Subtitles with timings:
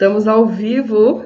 [0.00, 1.22] Estamos ao vivo.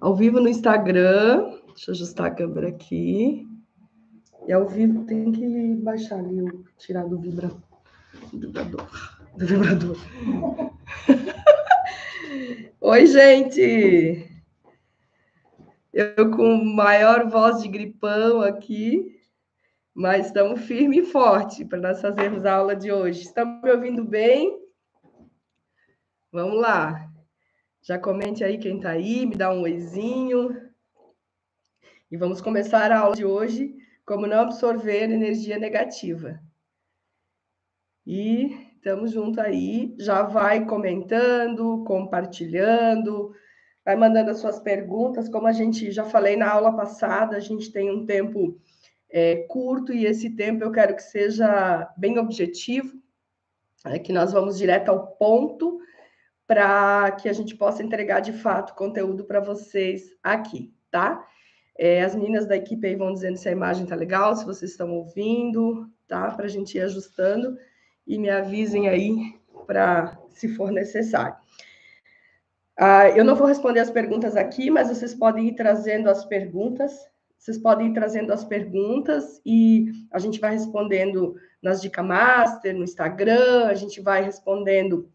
[0.00, 1.58] Ao vivo no Instagram.
[1.66, 3.44] Deixa eu ajustar a câmera aqui.
[4.46, 6.46] E ao vivo tem que baixar ali,
[6.78, 7.50] tirar do, vibra,
[8.32, 8.86] do vibrador.
[9.36, 9.96] Do vibrador.
[12.80, 14.30] Oi, gente!
[15.92, 19.20] Eu com maior voz de gripão aqui,
[19.92, 23.22] mas estamos firme e forte para nós fazermos a aula de hoje.
[23.22, 24.59] Estão me ouvindo bem?
[26.32, 27.10] Vamos lá.
[27.82, 30.70] Já comente aí quem está aí, me dá um oizinho.
[32.08, 33.74] E vamos começar a aula de hoje,
[34.06, 36.40] como não absorver energia negativa.
[38.06, 43.34] E estamos junto aí, já vai comentando, compartilhando,
[43.84, 45.28] vai mandando as suas perguntas.
[45.28, 48.56] Como a gente já falei na aula passada, a gente tem um tempo
[49.10, 53.02] é, curto e esse tempo eu quero que seja bem objetivo,
[53.84, 55.80] é, que nós vamos direto ao ponto
[56.50, 61.24] para que a gente possa entregar de fato conteúdo para vocês aqui, tá?
[61.78, 64.72] É, as meninas da equipe aí vão dizendo se a imagem tá legal, se vocês
[64.72, 66.28] estão ouvindo, tá?
[66.32, 67.56] Para a gente ir ajustando
[68.04, 71.36] e me avisem aí para se for necessário.
[72.76, 76.98] Ah, eu não vou responder as perguntas aqui, mas vocês podem ir trazendo as perguntas.
[77.38, 82.82] Vocês podem ir trazendo as perguntas e a gente vai respondendo nas Dica Master, no
[82.82, 85.08] Instagram, a gente vai respondendo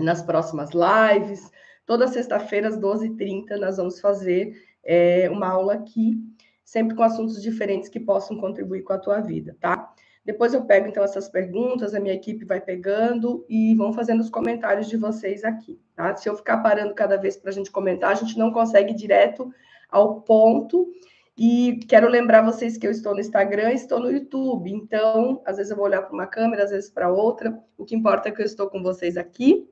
[0.00, 1.50] nas próximas lives.
[1.86, 4.52] Toda sexta-feira, às 12h30, nós vamos fazer
[4.84, 6.16] é, uma aula aqui,
[6.64, 9.92] sempre com assuntos diferentes que possam contribuir com a tua vida, tá?
[10.24, 14.28] Depois eu pego, então, essas perguntas, a minha equipe vai pegando e vão fazendo os
[14.28, 16.16] comentários de vocês aqui, tá?
[16.16, 18.96] Se eu ficar parando cada vez para a gente comentar, a gente não consegue ir
[18.96, 19.48] direto
[19.88, 20.90] ao ponto.
[21.38, 24.72] E quero lembrar vocês que eu estou no Instagram, estou no YouTube.
[24.72, 27.56] Então, às vezes eu vou olhar para uma câmera, às vezes para outra.
[27.78, 29.68] O que importa é que eu estou com vocês aqui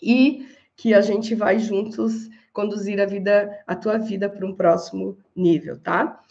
[0.00, 0.46] e
[0.76, 5.78] que a gente vai juntos conduzir a vida, a tua vida para um próximo nível,
[5.80, 6.22] tá?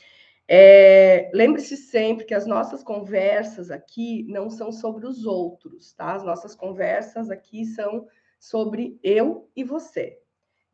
[0.47, 6.15] É, Lembre-se sempre que as nossas conversas aqui não são sobre os outros, tá?
[6.15, 8.07] As nossas conversas aqui são
[8.39, 10.17] sobre eu e você.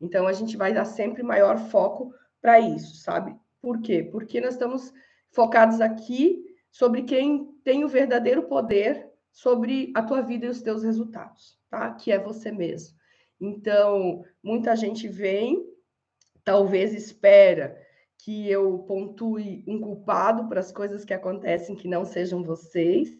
[0.00, 3.36] Então a gente vai dar sempre maior foco para isso, sabe?
[3.60, 4.02] Por quê?
[4.02, 4.92] Porque nós estamos
[5.30, 9.05] focados aqui sobre quem tem o verdadeiro poder
[9.36, 11.92] sobre a tua vida e os teus resultados, tá?
[11.92, 12.96] Que é você mesmo.
[13.38, 15.62] Então, muita gente vem,
[16.42, 17.78] talvez espera
[18.16, 23.14] que eu pontue um culpado para as coisas que acontecem que não sejam vocês,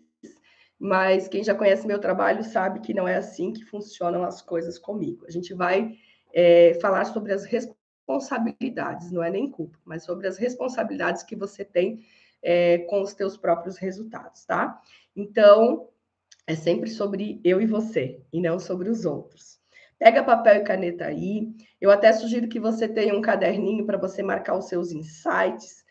[0.78, 4.78] mas quem já conhece meu trabalho sabe que não é assim que funcionam as coisas
[4.78, 5.26] comigo.
[5.28, 5.98] A gente vai
[6.32, 11.62] é, falar sobre as responsabilidades, não é nem culpa, mas sobre as responsabilidades que você
[11.62, 12.06] tem
[12.42, 14.80] é, com os teus próprios resultados, tá?
[15.14, 15.90] Então,
[16.46, 19.58] é sempre sobre eu e você, e não sobre os outros.
[19.98, 21.48] Pega papel e caneta aí.
[21.80, 25.84] Eu até sugiro que você tenha um caderninho para você marcar os seus insights.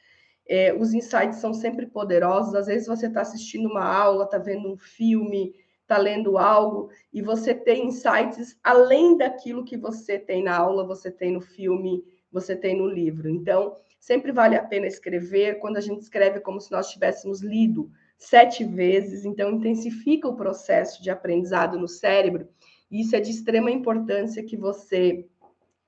[0.47, 2.55] É, os insights são sempre poderosos.
[2.55, 7.21] Às vezes você está assistindo uma aula, está vendo um filme, está lendo algo, e
[7.21, 12.55] você tem insights além daquilo que você tem na aula, você tem no filme, você
[12.55, 13.29] tem no livro.
[13.29, 15.59] Então, sempre vale a pena escrever.
[15.59, 17.89] Quando a gente escreve, é como se nós tivéssemos lido
[18.27, 22.47] sete vezes, então intensifica o processo de aprendizado no cérebro.
[22.89, 25.27] Isso é de extrema importância que você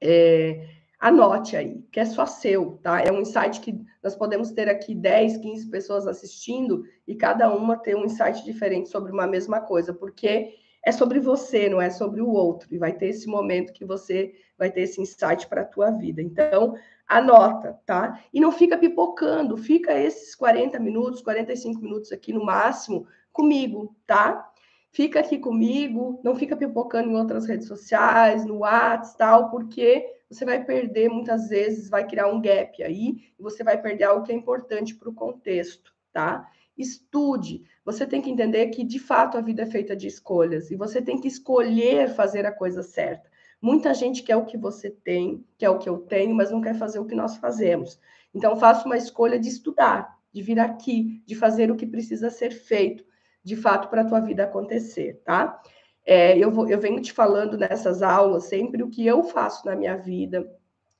[0.01, 0.67] é,
[0.99, 3.01] anote aí, que é só seu, tá?
[3.01, 7.77] É um insight que nós podemos ter aqui 10, 15 pessoas assistindo e cada uma
[7.77, 10.53] ter um insight diferente sobre uma mesma coisa, porque
[10.85, 14.33] é sobre você, não é sobre o outro, e vai ter esse momento que você
[14.57, 16.21] vai ter esse insight para a tua vida.
[16.21, 16.75] Então,
[17.07, 18.21] anota, tá?
[18.33, 24.51] E não fica pipocando, fica esses 40 minutos, 45 minutos aqui no máximo comigo, tá?
[24.91, 30.44] Fica aqui comigo, não fica pipocando em outras redes sociais, no WhatsApp, tal, porque você
[30.44, 34.31] vai perder muitas vezes, vai criar um gap aí, e você vai perder algo que
[34.31, 36.50] é importante para o contexto, tá?
[36.77, 37.63] Estude.
[37.83, 41.01] Você tem que entender que, de fato, a vida é feita de escolhas, e você
[41.01, 43.29] tem que escolher fazer a coisa certa.
[43.62, 46.75] Muita gente quer o que você tem, quer o que eu tenho, mas não quer
[46.75, 48.00] fazer o que nós fazemos.
[48.33, 52.51] Então, faça uma escolha de estudar, de vir aqui, de fazer o que precisa ser
[52.51, 53.03] feito,
[53.44, 55.59] de fato, para a tua vida acontecer, tá?
[56.06, 59.75] É, eu, vou, eu venho te falando nessas aulas sempre o que eu faço na
[59.75, 60.50] minha vida,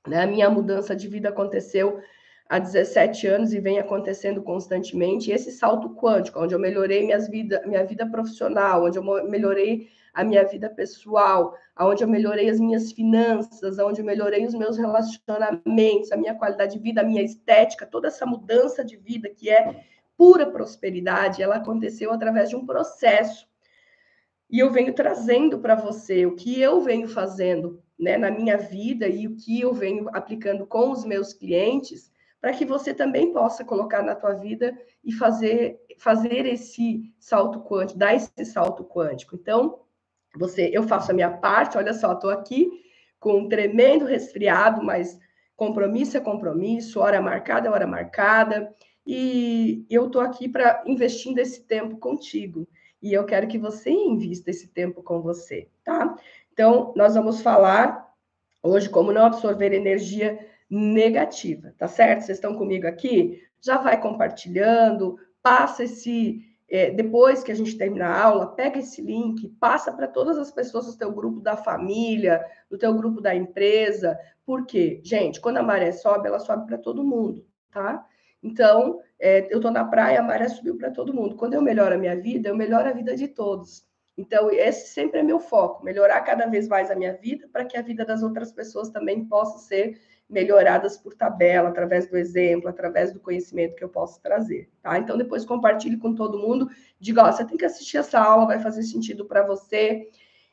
[0.06, 0.22] né?
[0.22, 2.00] A minha mudança de vida aconteceu
[2.48, 5.30] há 17 anos e vem acontecendo constantemente.
[5.30, 10.24] Esse salto quântico, onde eu melhorei minhas vida, minha vida profissional, onde eu melhorei a
[10.24, 16.10] minha vida pessoal, aonde eu melhorei as minhas finanças, aonde eu melhorei os meus relacionamentos,
[16.10, 19.84] a minha qualidade de vida, a minha estética, toda essa mudança de vida que é
[20.16, 23.46] pura prosperidade, ela aconteceu através de um processo.
[24.50, 29.06] e eu venho trazendo para você o que eu venho fazendo né, na minha vida
[29.06, 32.10] e o que eu venho aplicando com os meus clientes,
[32.40, 37.98] para que você também possa colocar na tua vida e fazer, fazer esse salto quântico,
[37.98, 39.36] dar esse salto quântico.
[39.36, 39.80] Então,
[40.36, 42.70] você, eu faço a minha parte, olha só, estou aqui
[43.18, 45.18] com um tremendo resfriado, mas
[45.56, 48.72] compromisso é compromisso, hora marcada é hora marcada,
[49.04, 52.68] e eu estou aqui para investindo esse tempo contigo.
[53.02, 56.14] E eu quero que você invista esse tempo com você, tá?
[56.52, 58.12] Então, nós vamos falar
[58.62, 60.38] hoje como não absorver energia
[60.70, 62.22] negativa, tá certo?
[62.22, 63.42] Vocês estão comigo aqui?
[63.60, 66.44] Já vai compartilhando, passa esse.
[66.70, 70.50] É, depois que a gente terminar a aula, pega esse link, passa para todas as
[70.50, 74.18] pessoas do teu grupo da família, do teu grupo da empresa.
[74.44, 75.00] Por quê?
[75.02, 78.06] Gente, quando a maré sobe, ela sobe para todo mundo, tá?
[78.42, 81.36] Então, é, eu estou na praia, a maré subiu para todo mundo.
[81.36, 83.88] Quando eu melhoro a minha vida, eu melhoro a vida de todos.
[84.16, 87.76] Então, esse sempre é meu foco, melhorar cada vez mais a minha vida para que
[87.76, 89.98] a vida das outras pessoas também possa ser
[90.28, 94.98] melhoradas por tabela, através do exemplo, através do conhecimento que eu posso trazer, tá?
[94.98, 96.68] Então, depois compartilhe com todo mundo,
[97.00, 100.08] diga, ó, você tem que assistir essa aula, vai fazer sentido para você.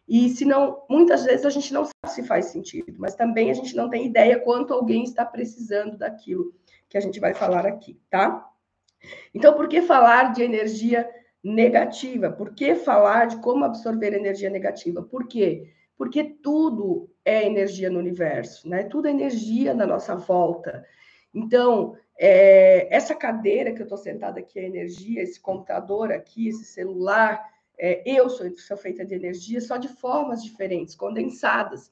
[0.08, 3.54] E se não, muitas vezes a gente não sabe se faz sentido, mas também a
[3.54, 6.54] gente não tem ideia quanto alguém está precisando daquilo
[6.88, 8.48] que a gente vai falar aqui, tá?
[9.34, 11.10] Então, por que falar de energia
[11.44, 12.32] negativa?
[12.32, 15.04] Por que falar de como absorver energia negativa?
[15.04, 15.75] Por quê?
[15.98, 18.84] Porque tudo é energia no universo, né?
[18.84, 20.86] Tudo é energia na nossa volta.
[21.34, 26.66] Então, é, essa cadeira que eu estou sentada aqui é energia, esse computador aqui, esse
[26.66, 27.44] celular,
[27.78, 31.92] é, eu sou, sou feita de energia, só de formas diferentes, condensadas.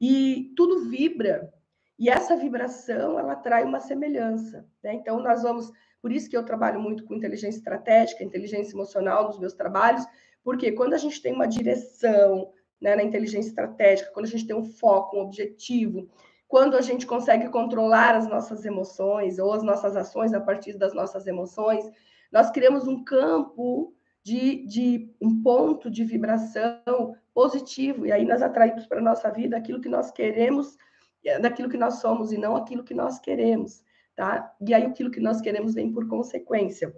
[0.00, 1.52] E tudo vibra,
[1.98, 4.66] e essa vibração, ela traz uma semelhança.
[4.82, 4.94] Né?
[4.94, 5.72] Então, nós vamos...
[6.00, 10.06] Por isso que eu trabalho muito com inteligência estratégica, inteligência emocional nos meus trabalhos,
[10.44, 14.56] porque quando a gente tem uma direção, né, na inteligência estratégica, quando a gente tem
[14.56, 16.08] um foco, um objetivo,
[16.46, 20.94] quando a gente consegue controlar as nossas emoções ou as nossas ações a partir das
[20.94, 21.84] nossas emoções,
[22.32, 28.86] nós criamos um campo de, de um ponto de vibração positivo, e aí nós atraímos
[28.86, 30.76] para a nossa vida aquilo que nós queremos,
[31.24, 33.82] é, daquilo que nós somos, e não aquilo que nós queremos,
[34.14, 34.54] tá?
[34.60, 36.94] E aí aquilo que nós queremos vem por consequência.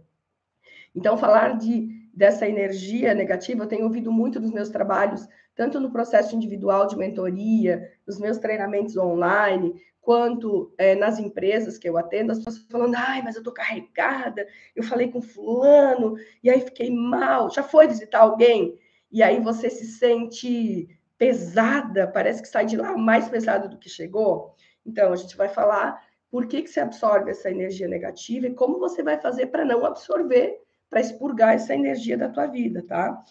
[0.94, 5.28] Então, falar de dessa energia negativa, eu tenho ouvido muito nos meus trabalhos,
[5.60, 11.86] tanto no processo individual de mentoria, nos meus treinamentos online, quanto é, nas empresas que
[11.86, 16.48] eu atendo, as pessoas falando, ai, mas eu tô carregada, eu falei com fulano, e
[16.48, 17.50] aí fiquei mal.
[17.50, 18.78] Já foi visitar alguém?
[19.12, 23.90] E aí você se sente pesada, parece que sai de lá mais pesado do que
[23.90, 24.54] chegou.
[24.86, 28.78] Então, a gente vai falar por que, que você absorve essa energia negativa e como
[28.78, 30.58] você vai fazer para não absorver
[30.88, 33.22] para expurgar essa energia da tua vida, tá?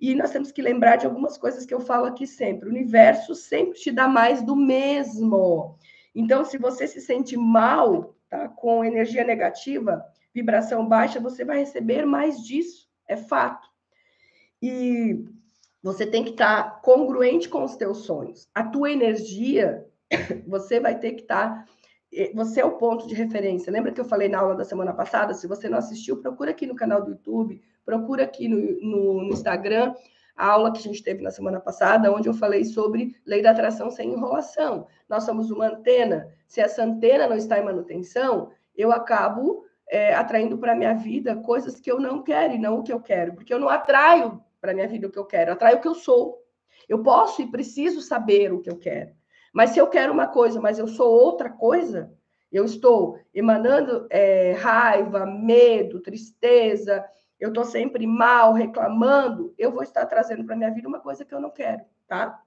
[0.00, 2.68] E nós temos que lembrar de algumas coisas que eu falo aqui sempre.
[2.68, 5.76] O universo sempre te dá mais do mesmo.
[6.14, 10.02] Então, se você se sente mal, tá, com energia negativa,
[10.34, 13.68] vibração baixa, você vai receber mais disso, é fato.
[14.62, 15.24] E
[15.82, 18.48] você tem que estar tá congruente com os teus sonhos.
[18.54, 19.86] A tua energia,
[20.48, 21.72] você vai ter que estar tá
[22.34, 23.72] você é o ponto de referência.
[23.72, 25.32] Lembra que eu falei na aula da semana passada?
[25.34, 29.32] Se você não assistiu, procura aqui no canal do YouTube, procura aqui no, no, no
[29.32, 29.94] Instagram
[30.36, 33.50] a aula que a gente teve na semana passada, onde eu falei sobre lei da
[33.50, 34.86] atração sem enrolação.
[35.08, 36.28] Nós somos uma antena.
[36.48, 41.36] Se essa antena não está em manutenção, eu acabo é, atraindo para a minha vida
[41.36, 44.42] coisas que eu não quero e não o que eu quero, porque eu não atraio
[44.60, 46.42] para a minha vida o que eu quero, eu atraio o que eu sou.
[46.88, 49.12] Eu posso e preciso saber o que eu quero.
[49.52, 52.12] Mas se eu quero uma coisa, mas eu sou outra coisa,
[52.52, 57.04] eu estou emanando é, raiva, medo, tristeza,
[57.38, 61.34] eu estou sempre mal, reclamando, eu vou estar trazendo para minha vida uma coisa que
[61.34, 62.40] eu não quero, tá?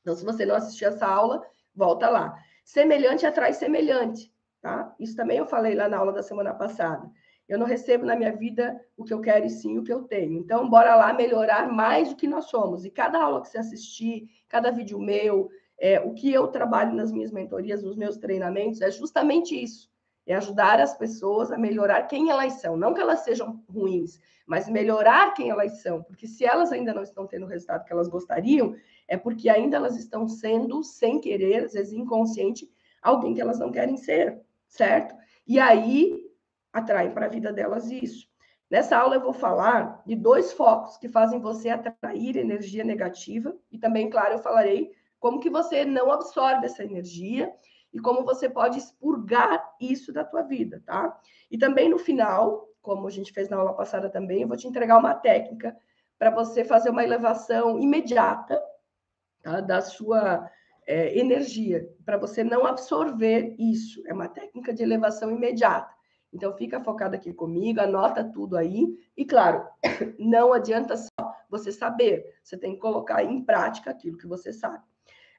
[0.00, 1.42] Então, se você não assistiu essa aula,
[1.74, 2.38] volta lá.
[2.64, 4.32] Semelhante atrai semelhante,
[4.62, 4.94] tá?
[5.00, 7.10] Isso também eu falei lá na aula da semana passada.
[7.48, 10.02] Eu não recebo na minha vida o que eu quero e sim o que eu
[10.02, 10.38] tenho.
[10.38, 12.84] Então, bora lá melhorar mais do que nós somos.
[12.84, 17.12] E cada aula que você assistir, cada vídeo meu, é, o que eu trabalho nas
[17.12, 19.90] minhas mentorias, nos meus treinamentos, é justamente isso.
[20.26, 22.76] É ajudar as pessoas a melhorar quem elas são.
[22.76, 26.02] Não que elas sejam ruins, mas melhorar quem elas são.
[26.02, 28.74] Porque se elas ainda não estão tendo o resultado que elas gostariam,
[29.06, 32.68] é porque ainda elas estão sendo, sem querer, às vezes inconsciente,
[33.00, 35.14] alguém que elas não querem ser, certo?
[35.46, 36.26] E aí
[36.72, 38.26] atraem para a vida delas isso.
[38.68, 43.78] Nessa aula eu vou falar de dois focos que fazem você atrair energia negativa e
[43.78, 44.90] também, claro, eu falarei
[45.26, 47.52] como que você não absorve essa energia
[47.92, 51.20] e como você pode expurgar isso da tua vida, tá?
[51.50, 54.68] E também no final, como a gente fez na aula passada também, eu vou te
[54.68, 55.76] entregar uma técnica
[56.16, 58.62] para você fazer uma elevação imediata
[59.42, 59.60] tá?
[59.60, 60.48] da sua
[60.86, 64.00] é, energia, para você não absorver isso.
[64.06, 65.92] É uma técnica de elevação imediata.
[66.32, 68.96] Então, fica focado aqui comigo, anota tudo aí.
[69.16, 69.66] E, claro,
[70.20, 74.84] não adianta só você saber, você tem que colocar em prática aquilo que você sabe.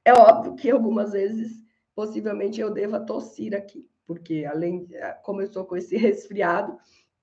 [0.07, 1.61] É óbvio que algumas vezes,
[1.93, 4.87] possivelmente, eu deva tossir aqui, porque além,
[5.27, 6.77] eu estou com esse resfriado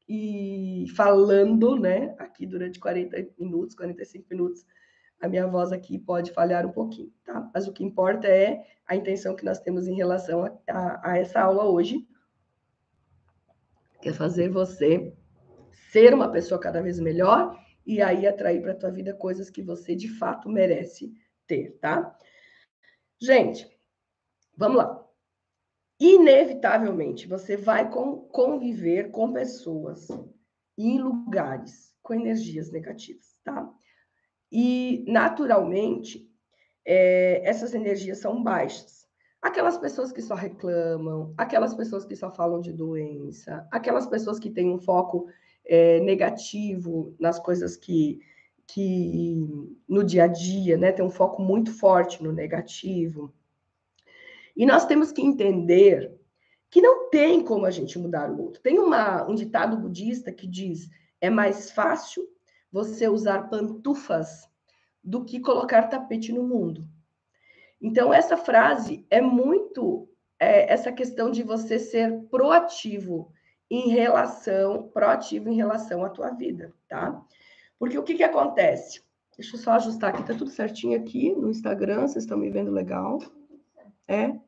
[0.06, 4.66] e falando, né, aqui durante 40 minutos, 45 minutos,
[5.18, 7.50] a minha voz aqui pode falhar um pouquinho, tá?
[7.54, 11.16] Mas o que importa é a intenção que nós temos em relação a, a, a
[11.16, 12.06] essa aula hoje,
[14.02, 15.16] que é fazer você
[15.90, 19.62] ser uma pessoa cada vez melhor e aí atrair para a tua vida coisas que
[19.62, 21.14] você de fato merece
[21.46, 22.14] ter, tá?
[23.24, 23.66] Gente,
[24.54, 25.02] vamos lá.
[25.98, 30.08] Inevitavelmente, você vai conviver com pessoas
[30.76, 33.72] em lugares com energias negativas, tá?
[34.52, 36.30] E, naturalmente,
[36.84, 39.08] é, essas energias são baixas.
[39.40, 44.50] Aquelas pessoas que só reclamam, aquelas pessoas que só falam de doença, aquelas pessoas que
[44.50, 45.28] têm um foco
[45.64, 48.20] é, negativo nas coisas que,
[48.66, 49.36] que
[49.88, 53.32] no dia a dia, né, tem um foco muito forte no negativo.
[54.56, 56.12] E nós temos que entender
[56.70, 58.60] que não tem como a gente mudar o outro.
[58.62, 60.88] Tem uma, um ditado budista que diz:
[61.20, 62.28] é mais fácil
[62.70, 64.48] você usar pantufas
[65.02, 66.88] do que colocar tapete no mundo.
[67.80, 73.30] Então, essa frase é muito é, essa questão de você ser proativo
[73.70, 77.22] em relação, proativo em relação à tua vida, tá?
[77.78, 79.02] Porque o que, que acontece?
[79.36, 82.70] Deixa eu só ajustar aqui, tá tudo certinho aqui no Instagram, vocês estão me vendo
[82.70, 83.18] legal?
[84.06, 84.38] É?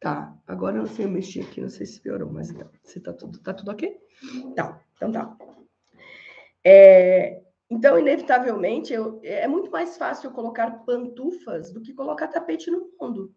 [0.00, 3.12] Tá, agora eu não sei mexer aqui, não sei se piorou, mas tá, se tá
[3.12, 3.98] tudo, tá tudo ok?
[4.54, 5.36] Tá, então tá.
[6.64, 12.70] É, então, inevitavelmente, eu, é muito mais fácil eu colocar pantufas do que colocar tapete
[12.70, 13.34] no mundo.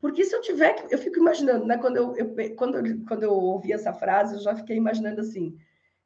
[0.00, 0.86] Porque se eu tiver.
[0.90, 1.76] Eu fico imaginando, né?
[1.76, 5.56] Quando eu, eu, quando, quando eu ouvi essa frase, eu já fiquei imaginando assim: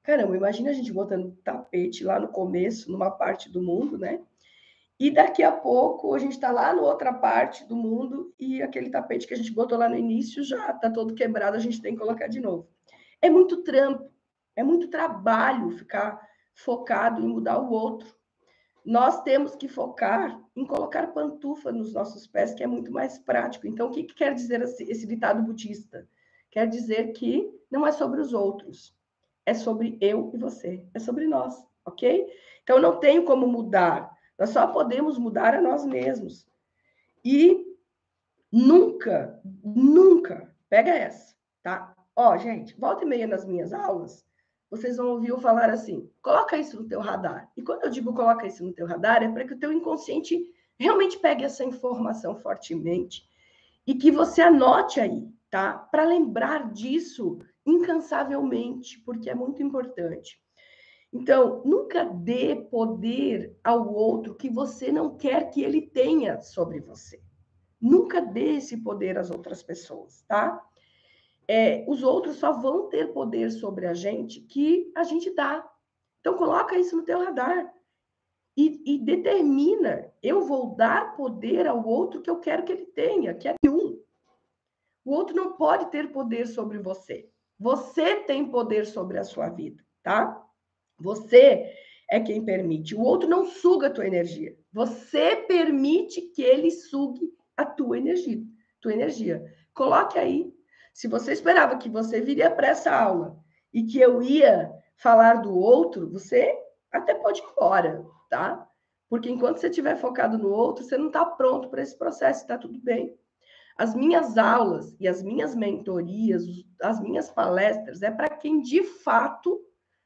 [0.05, 4.21] caramba, imagina a gente botando tapete lá no começo, numa parte do mundo, né?
[5.01, 8.91] E daqui a pouco a gente está lá na outra parte do mundo e aquele
[8.91, 11.95] tapete que a gente botou lá no início já está todo quebrado, a gente tem
[11.95, 12.69] que colocar de novo.
[13.21, 14.09] É muito trampo,
[14.55, 16.21] é muito trabalho ficar
[16.55, 18.15] focado em mudar o outro.
[18.85, 23.67] Nós temos que focar em colocar pantufa nos nossos pés, que é muito mais prático.
[23.67, 26.07] Então, o que, que quer dizer esse ditado budista?
[26.51, 28.95] Quer dizer que não é sobre os outros,
[29.47, 32.27] é sobre eu e você, é sobre nós, ok?
[32.63, 36.47] Então, não tenho como mudar, nós só podemos mudar a nós mesmos.
[37.25, 37.65] E
[38.51, 41.95] nunca, nunca, pega essa, tá?
[42.17, 44.25] Ó, gente, volta e meia nas minhas aulas,
[44.71, 47.51] vocês vão ouvir eu falar assim: coloca isso no teu radar.
[47.57, 50.45] E quando eu digo coloca isso no teu radar, é para que o teu inconsciente
[50.79, 53.29] realmente pegue essa informação fortemente
[53.87, 55.73] e que você anote aí, tá?
[55.73, 60.41] Para lembrar disso incansavelmente, porque é muito importante.
[61.13, 67.23] Então, nunca dê poder ao outro que você não quer que ele tenha sobre você.
[67.81, 70.61] Nunca dê esse poder às outras pessoas, tá?
[71.49, 75.69] é, os outros só vão ter poder sobre a gente que a gente dá.
[76.21, 77.73] Então, coloca isso no teu radar.
[78.57, 83.35] E, e, determina, eu vou dar poder ao outro que eu quero que ele tenha,
[83.35, 84.01] que é um.
[85.05, 87.29] O outro não pode ter poder sobre você.
[87.59, 90.43] Você tem poder sobre a sua vida, tá?
[90.99, 91.73] Você
[92.11, 92.95] é quem permite.
[92.95, 94.57] O outro não suga a tua energia.
[94.73, 98.43] Você permite que ele sugue a tua energia.
[98.81, 99.45] Tua energia.
[99.73, 100.55] Coloque aí
[100.95, 103.37] se você esperava que você viria para essa aula
[103.73, 106.57] e que eu ia falar do outro, você
[106.93, 108.69] até pode ir embora, tá?
[109.09, 112.57] Porque enquanto você estiver focado no outro, você não está pronto para esse processo, está
[112.57, 113.19] tudo bem.
[113.77, 116.45] As minhas aulas e as minhas mentorias,
[116.81, 119.61] as minhas palestras, é para quem de fato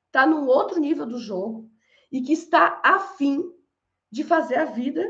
[0.07, 1.71] está num outro nível do jogo
[2.11, 3.53] e que está afim
[4.11, 5.07] de fazer a vida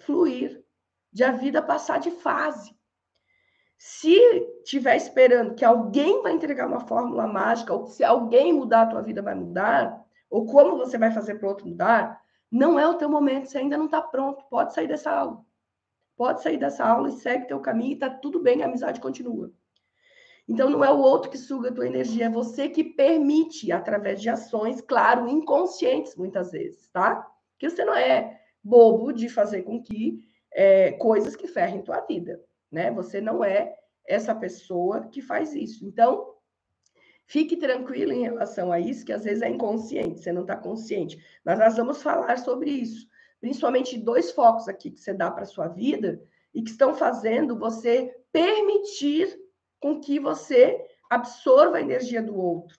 [0.00, 0.62] fluir,
[1.10, 2.76] de a vida passar de fase.
[3.78, 4.18] Se
[4.64, 9.02] tiver esperando que alguém vai entregar uma fórmula mágica, ou se alguém mudar a tua
[9.02, 12.94] vida vai mudar, ou como você vai fazer para o outro mudar, não é o
[12.94, 15.47] teu momento, você ainda não está pronto, pode sair dessa aula.
[16.18, 19.50] Pode sair dessa aula e segue teu caminho e está tudo bem, a amizade continua.
[20.46, 24.20] Então não é o outro que suga a tua energia, é você que permite através
[24.20, 27.26] de ações, claro, inconscientes muitas vezes, tá?
[27.58, 30.20] Que você não é bobo de fazer com que
[30.52, 32.38] é, coisas que ferrem tua vida
[32.70, 32.90] né?
[32.90, 33.74] Você não é
[34.06, 35.84] essa pessoa que faz isso.
[35.84, 36.34] Então,
[37.30, 41.22] Fique tranquilo em relação a isso, que às vezes é inconsciente, você não está consciente.
[41.44, 43.06] Mas nós vamos falar sobre isso.
[43.40, 46.22] Principalmente dois focos aqui que você dá para a sua vida
[46.54, 49.38] e que estão fazendo você permitir
[49.80, 52.76] com que você absorva a energia do outro.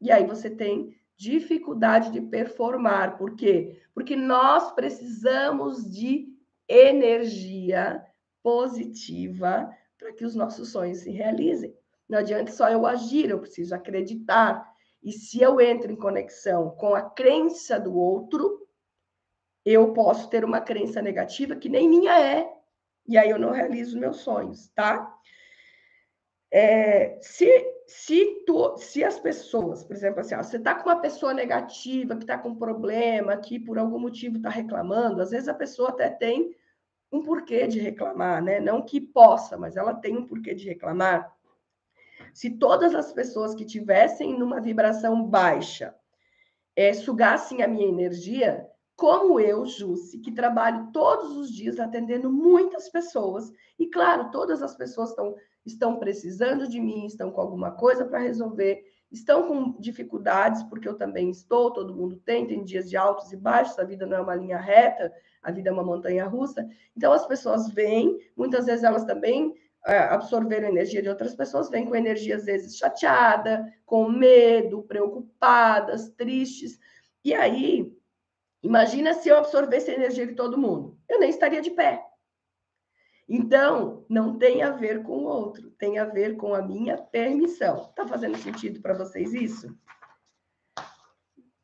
[0.00, 3.16] E aí você tem dificuldade de performar.
[3.16, 3.80] Por quê?
[3.94, 6.28] Porque nós precisamos de
[6.68, 8.04] energia
[8.42, 11.74] positiva para que os nossos sonhos se realizem.
[12.08, 14.70] Não adianta só eu agir, eu preciso acreditar.
[15.02, 18.63] E se eu entro em conexão com a crença do outro,
[19.64, 22.48] eu posso ter uma crença negativa que nem minha é.
[23.06, 25.12] E aí eu não realizo meus sonhos, tá?
[26.50, 27.48] É, se,
[27.86, 32.16] se, tu, se as pessoas, por exemplo, assim, ó, você está com uma pessoa negativa
[32.16, 36.08] que está com problema, que por algum motivo está reclamando, às vezes a pessoa até
[36.08, 36.54] tem
[37.10, 38.60] um porquê de reclamar, né?
[38.60, 41.34] Não que possa, mas ela tem um porquê de reclamar.
[42.32, 45.94] Se todas as pessoas que tivessem numa vibração baixa
[46.76, 52.88] é, sugassem a minha energia, como eu, Jussi, que trabalho todos os dias atendendo muitas
[52.88, 55.34] pessoas, e claro, todas as pessoas estão,
[55.66, 60.96] estão precisando de mim, estão com alguma coisa para resolver, estão com dificuldades, porque eu
[60.96, 64.20] também estou, todo mundo tem, tem dias de altos e baixos, a vida não é
[64.20, 66.66] uma linha reta, a vida é uma montanha russa.
[66.96, 69.54] Então as pessoas vêm, muitas vezes elas também
[69.86, 74.82] é, absorver a energia de outras pessoas, vêm com energia às vezes chateada, com medo,
[74.82, 76.78] preocupadas, tristes.
[77.24, 77.94] E aí,
[78.64, 80.98] imagina se eu absorvesse a energia de todo mundo.
[81.08, 82.04] Eu nem estaria de pé.
[83.28, 87.92] Então, não tem a ver com o outro, tem a ver com a minha permissão.
[87.94, 89.74] Tá fazendo sentido para vocês isso?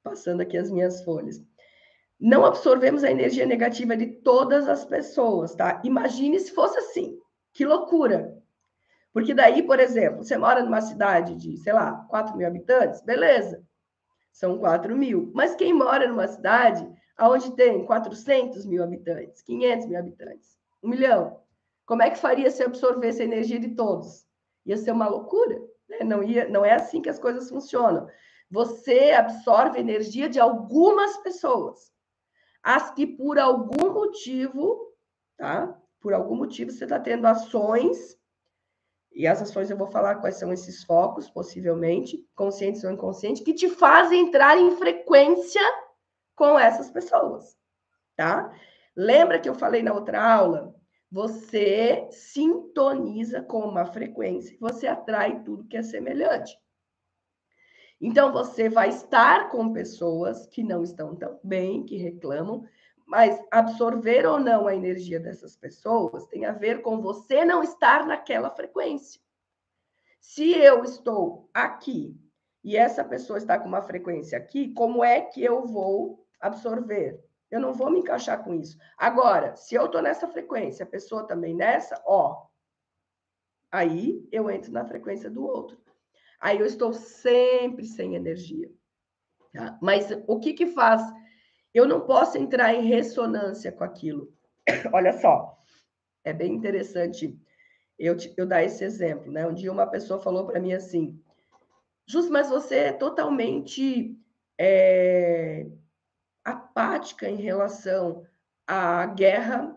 [0.03, 1.43] Passando aqui as minhas folhas.
[2.19, 5.81] Não absorvemos a energia negativa de todas as pessoas, tá?
[5.85, 7.19] Imagine se fosse assim.
[7.53, 8.39] Que loucura!
[9.13, 13.63] Porque daí, por exemplo, você mora numa cidade de, sei lá, 4 mil habitantes, beleza,
[14.41, 15.31] são 4 mil.
[15.35, 21.43] Mas quem mora numa cidade onde tem 400 mil habitantes, 500 mil habitantes, um milhão,
[21.85, 24.27] como é que faria se absorvesse a energia de todos?
[24.65, 25.99] Ia ser uma loucura, né?
[26.03, 28.09] não, ia, não é assim que as coisas funcionam.
[28.51, 31.93] Você absorve energia de algumas pessoas,
[32.63, 34.95] as que por algum motivo,
[35.37, 35.79] tá?
[36.01, 38.17] por algum motivo você está tendo ações,
[39.13, 43.55] e as ações eu vou falar quais são esses focos, possivelmente, conscientes ou inconscientes, que
[43.55, 45.63] te fazem entrar em frequência
[46.37, 47.57] com essas pessoas,
[48.17, 48.53] tá?
[48.97, 50.75] Lembra que eu falei na outra aula?
[51.11, 56.57] Você sintoniza com uma frequência, você atrai tudo que é semelhante.
[58.01, 62.65] Então, você vai estar com pessoas que não estão tão bem, que reclamam,
[63.11, 68.07] mas absorver ou não a energia dessas pessoas tem a ver com você não estar
[68.07, 69.21] naquela frequência.
[70.21, 72.17] Se eu estou aqui
[72.63, 77.21] e essa pessoa está com uma frequência aqui, como é que eu vou absorver?
[77.51, 78.79] Eu não vou me encaixar com isso.
[78.97, 82.47] Agora, se eu estou nessa frequência, a pessoa também nessa, ó,
[83.73, 85.77] aí eu entro na frequência do outro.
[86.39, 88.71] Aí eu estou sempre sem energia.
[89.53, 89.77] Tá?
[89.83, 91.03] Mas o que que faz
[91.73, 94.33] eu não posso entrar em ressonância com aquilo.
[94.93, 95.59] Olha só,
[96.25, 97.39] é bem interessante
[97.99, 99.47] eu, eu dar esse exemplo, né?
[99.47, 101.21] Um dia uma pessoa falou para mim assim,
[102.11, 104.19] Justo, mas você é totalmente
[104.59, 105.65] é,
[106.45, 108.27] apática em relação
[108.67, 109.77] à guerra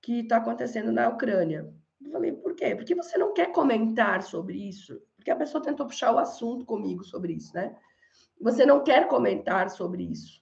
[0.00, 1.68] que está acontecendo na Ucrânia.
[2.00, 2.76] Eu falei, por quê?
[2.76, 5.02] Porque você não quer comentar sobre isso.
[5.16, 7.76] Porque a pessoa tentou puxar o assunto comigo sobre isso, né?
[8.40, 10.40] Você não quer comentar sobre isso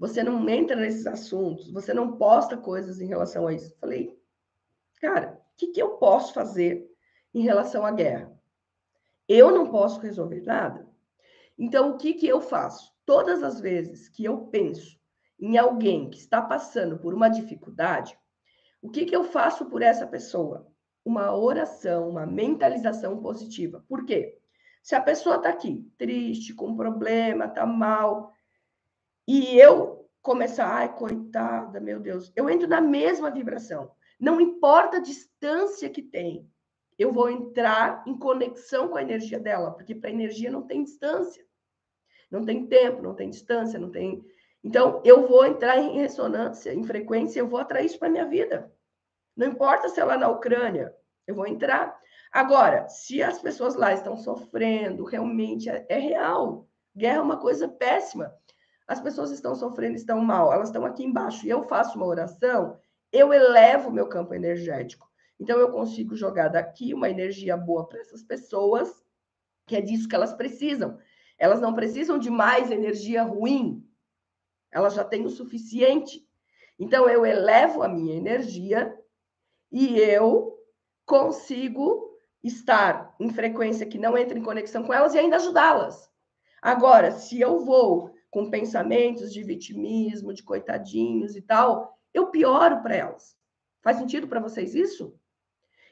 [0.00, 3.76] você não entra nesses assuntos, você não posta coisas em relação a isso.
[3.78, 4.18] Falei,
[4.98, 6.90] cara, o que, que eu posso fazer
[7.34, 8.32] em relação à guerra?
[9.28, 10.88] Eu não posso resolver nada.
[11.58, 12.90] Então, o que, que eu faço?
[13.04, 14.98] Todas as vezes que eu penso
[15.38, 18.18] em alguém que está passando por uma dificuldade,
[18.80, 20.66] o que, que eu faço por essa pessoa?
[21.04, 23.84] Uma oração, uma mentalização positiva.
[23.86, 24.38] Por quê?
[24.82, 28.32] Se a pessoa está aqui, triste, com problema, está mal,
[29.32, 33.92] e eu começar, ai, coitada, meu Deus, eu entro na mesma vibração.
[34.18, 36.50] Não importa a distância que tem,
[36.98, 40.82] eu vou entrar em conexão com a energia dela, porque para a energia não tem
[40.82, 41.46] distância,
[42.28, 44.20] não tem tempo, não tem distância, não tem.
[44.64, 48.68] Então, eu vou entrar em ressonância, em frequência, eu vou atrair isso para minha vida.
[49.36, 50.92] Não importa se é na Ucrânia,
[51.24, 51.96] eu vou entrar.
[52.32, 56.68] Agora, se as pessoas lá estão sofrendo, realmente é, é real.
[56.96, 58.34] Guerra é uma coisa péssima
[58.90, 62.76] as pessoas estão sofrendo, estão mal, elas estão aqui embaixo, e eu faço uma oração,
[63.12, 65.08] eu elevo o meu campo energético.
[65.38, 68.92] Então, eu consigo jogar daqui uma energia boa para essas pessoas,
[69.64, 70.98] que é disso que elas precisam.
[71.38, 73.88] Elas não precisam de mais energia ruim.
[74.72, 76.28] Elas já têm o suficiente.
[76.76, 78.92] Então eu elevo a minha energia
[79.70, 80.58] e eu
[81.06, 82.10] consigo
[82.42, 86.10] estar em frequência que não entra em conexão com elas e ainda ajudá-las.
[86.60, 92.96] Agora, se eu vou com pensamentos de vitimismo, de coitadinhos e tal, eu pioro para
[92.96, 93.36] elas.
[93.82, 95.18] Faz sentido para vocês isso?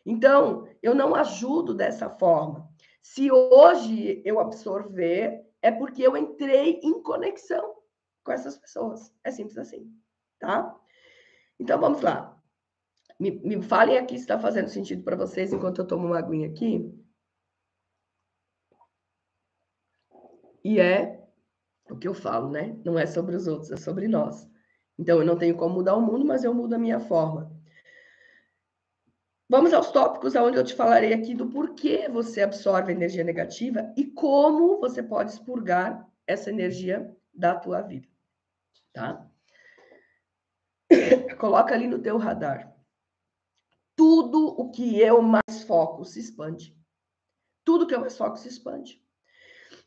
[0.06, 2.68] Então, eu não ajudo dessa forma.
[3.02, 7.74] Se hoje eu absorver, é porque eu entrei em conexão
[8.24, 9.12] com essas pessoas.
[9.24, 9.92] É simples assim,
[10.38, 10.74] tá?
[11.58, 12.40] Então, vamos lá.
[13.18, 16.48] Me, me falem aqui se está fazendo sentido para vocês enquanto eu tomo uma aguinha
[16.48, 16.94] aqui.
[20.62, 21.27] E é
[21.90, 22.76] o que eu falo, né?
[22.84, 24.48] Não é sobre os outros, é sobre nós.
[24.98, 27.56] Então, eu não tenho como mudar o mundo, mas eu mudo a minha forma.
[29.50, 34.04] Vamos aos tópicos onde eu te falarei aqui do porquê você absorve energia negativa e
[34.04, 38.06] como você pode expurgar essa energia da tua vida,
[38.92, 39.26] tá?
[41.40, 42.76] Coloca ali no teu radar.
[43.96, 46.76] Tudo o que eu mais foco se expande.
[47.64, 49.02] Tudo que eu mais foco se expande.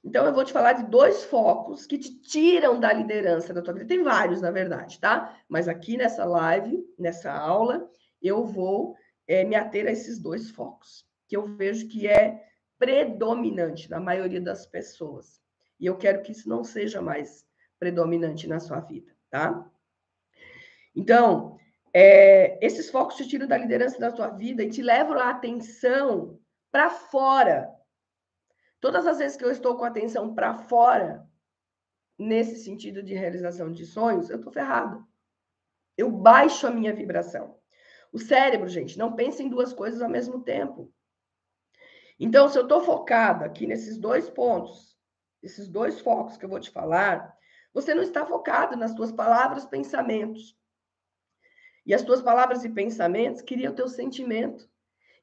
[0.03, 3.73] Então, eu vou te falar de dois focos que te tiram da liderança da tua
[3.73, 3.85] vida.
[3.85, 5.37] Tem vários, na verdade, tá?
[5.47, 7.87] Mas aqui nessa live, nessa aula,
[8.21, 8.95] eu vou
[9.27, 12.43] é, me ater a esses dois focos, que eu vejo que é
[12.79, 15.39] predominante na maioria das pessoas.
[15.79, 17.45] E eu quero que isso não seja mais
[17.79, 19.69] predominante na sua vida, tá?
[20.95, 21.57] Então,
[21.93, 26.39] é, esses focos te tiram da liderança da tua vida e te levam a atenção
[26.71, 27.69] para fora
[28.81, 31.29] Todas as vezes que eu estou com a atenção para fora,
[32.17, 34.99] nesse sentido de realização de sonhos, eu estou ferrada.
[35.95, 37.55] Eu baixo a minha vibração.
[38.11, 40.91] O cérebro, gente, não pensa em duas coisas ao mesmo tempo.
[42.19, 44.97] Então, se eu estou focada aqui nesses dois pontos,
[45.43, 47.37] esses dois focos que eu vou te falar,
[47.71, 50.57] você não está focado nas tuas palavras, pensamentos.
[51.85, 54.67] E as tuas palavras e pensamentos criam o teu sentimento.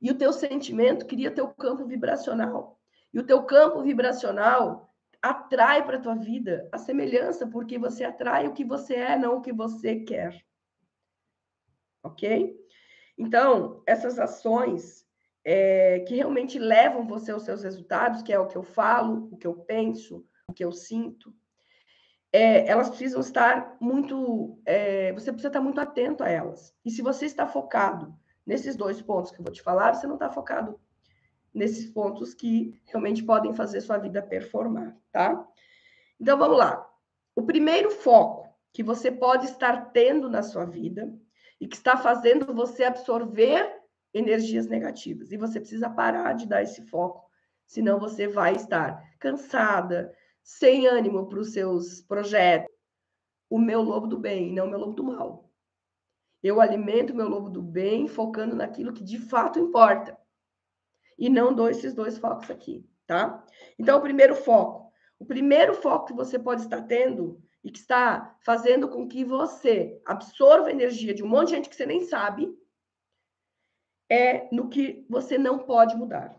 [0.01, 2.78] E o teu sentimento cria teu campo vibracional.
[3.12, 8.47] E o teu campo vibracional atrai para a tua vida a semelhança, porque você atrai
[8.47, 10.44] o que você é, não o que você quer.
[12.03, 12.57] Ok?
[13.16, 15.05] Então, essas ações
[15.44, 19.37] é, que realmente levam você aos seus resultados, que é o que eu falo, o
[19.37, 21.35] que eu penso, o que eu sinto,
[22.33, 24.61] é, elas precisam estar muito.
[24.64, 26.75] É, você precisa estar muito atento a elas.
[26.85, 28.14] E se você está focado
[28.47, 30.79] nesses dois pontos que eu vou te falar, você não está focado
[31.59, 35.47] nesses pontos que realmente podem fazer sua vida performar, tá?
[36.18, 36.88] Então vamos lá.
[37.35, 41.12] O primeiro foco que você pode estar tendo na sua vida
[41.61, 43.79] e que está fazendo você absorver
[44.14, 45.33] energias negativas.
[45.33, 47.29] E você precisa parar de dar esse foco,
[47.66, 52.73] senão você vai estar cansada, sem ânimo para os seus projetos.
[53.51, 55.51] O meu lobo do bem, não o meu lobo do mal.
[56.42, 60.17] Eu alimento o meu lobo do bem focando naquilo que de fato importa
[61.18, 63.44] e não dou esses dois focos aqui, tá?
[63.78, 64.92] Então, o primeiro foco.
[65.18, 70.00] O primeiro foco que você pode estar tendo e que está fazendo com que você
[70.07, 72.57] absorva energia de um monte de gente que você nem sabe
[74.09, 76.38] é no que você não pode mudar.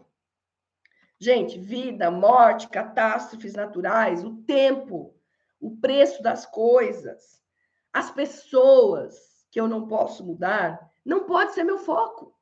[1.20, 5.14] Gente, vida, morte, catástrofes naturais, o tempo,
[5.60, 7.44] o preço das coisas,
[7.92, 12.34] as pessoas que eu não posso mudar, não pode ser meu foco.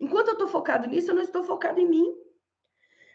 [0.00, 2.16] Enquanto eu estou focado nisso, eu não estou focado em mim.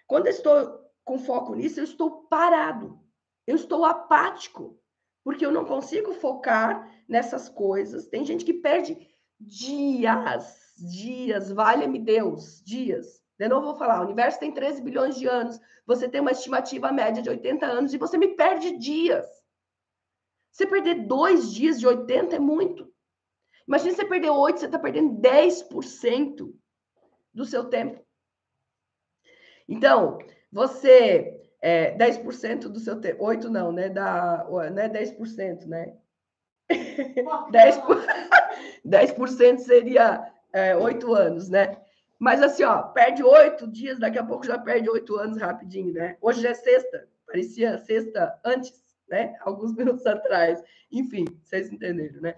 [0.05, 2.99] Quando eu estou com foco nisso, eu estou parado.
[3.47, 4.79] Eu estou apático,
[5.23, 8.07] porque eu não consigo focar nessas coisas.
[8.07, 9.07] Tem gente que perde
[9.39, 13.21] dias, dias, valha-me Deus, dias.
[13.37, 16.91] De novo vou falar, o universo tem 13 bilhões de anos, você tem uma estimativa
[16.91, 19.25] média de 80 anos e você me perde dias.
[20.51, 22.89] Você perder dois dias de 80 é muito.
[23.67, 26.53] Imagina você perder oito, você está perdendo 10%
[27.35, 28.03] do seu tempo.
[29.67, 30.17] Então,
[30.51, 33.89] você é, 10% do seu tempo, 8 não, né?
[33.89, 35.95] Da, né 10%, né?
[36.71, 37.97] 10%, por,
[38.87, 41.77] 10% seria é, 8 anos, né?
[42.17, 46.17] Mas assim, ó, perde oito dias, daqui a pouco já perde oito anos rapidinho, né?
[46.21, 48.73] Hoje já é sexta, parecia sexta antes,
[49.09, 49.35] né?
[49.41, 50.63] Alguns minutos atrás.
[50.91, 52.35] Enfim, vocês entenderam, né?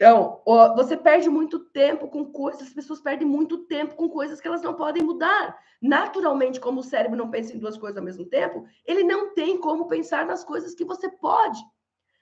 [0.00, 0.40] Então,
[0.76, 4.62] você perde muito tempo com coisas, as pessoas perdem muito tempo com coisas que elas
[4.62, 5.58] não podem mudar.
[5.82, 9.58] Naturalmente, como o cérebro não pensa em duas coisas ao mesmo tempo, ele não tem
[9.58, 11.60] como pensar nas coisas que você pode,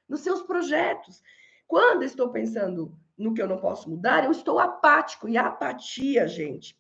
[0.09, 1.23] nos seus projetos.
[1.67, 5.29] Quando estou pensando no que eu não posso mudar, eu estou apático.
[5.29, 6.79] E a apatia, gente,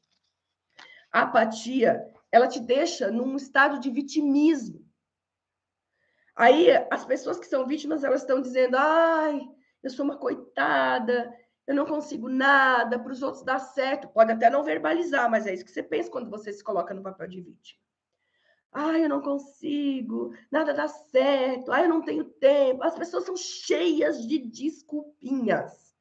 [1.12, 4.82] a apatia, ela te deixa num estado de vitimismo.
[6.34, 9.46] Aí as pessoas que são vítimas, elas estão dizendo: "Ai,
[9.86, 11.32] eu sou uma coitada,
[11.64, 14.08] eu não consigo nada, para os outros dar certo".
[14.08, 17.04] Pode até não verbalizar, mas é isso que você pensa quando você se coloca no
[17.04, 17.80] papel de vítima.
[18.72, 22.82] Ai, eu não consigo, nada dá certo, ai, eu não tenho tempo.
[22.82, 25.94] As pessoas são cheias de desculpinhas.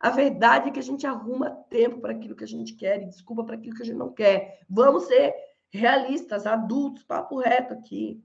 [0.00, 3.06] A verdade é que a gente arruma tempo para aquilo que a gente quer e
[3.06, 4.60] desculpa para aquilo que a gente não quer.
[4.70, 5.34] Vamos ser
[5.68, 8.24] realistas, adultos, papo reto aqui.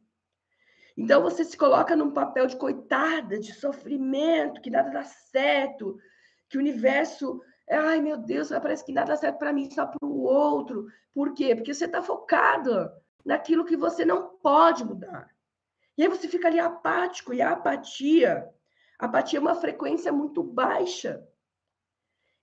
[0.98, 5.96] Então você se coloca num papel de coitada, de sofrimento, que nada dá certo,
[6.50, 10.04] que o universo, ai meu Deus, parece que nada dá certo para mim, só para
[10.04, 10.88] o outro.
[11.14, 11.56] Por quê?
[11.56, 12.92] Porque você está focado
[13.24, 15.30] naquilo que você não pode mudar.
[15.96, 18.50] E aí você fica ali apático, e a apatia,
[19.00, 21.24] a apatia é uma frequência muito baixa.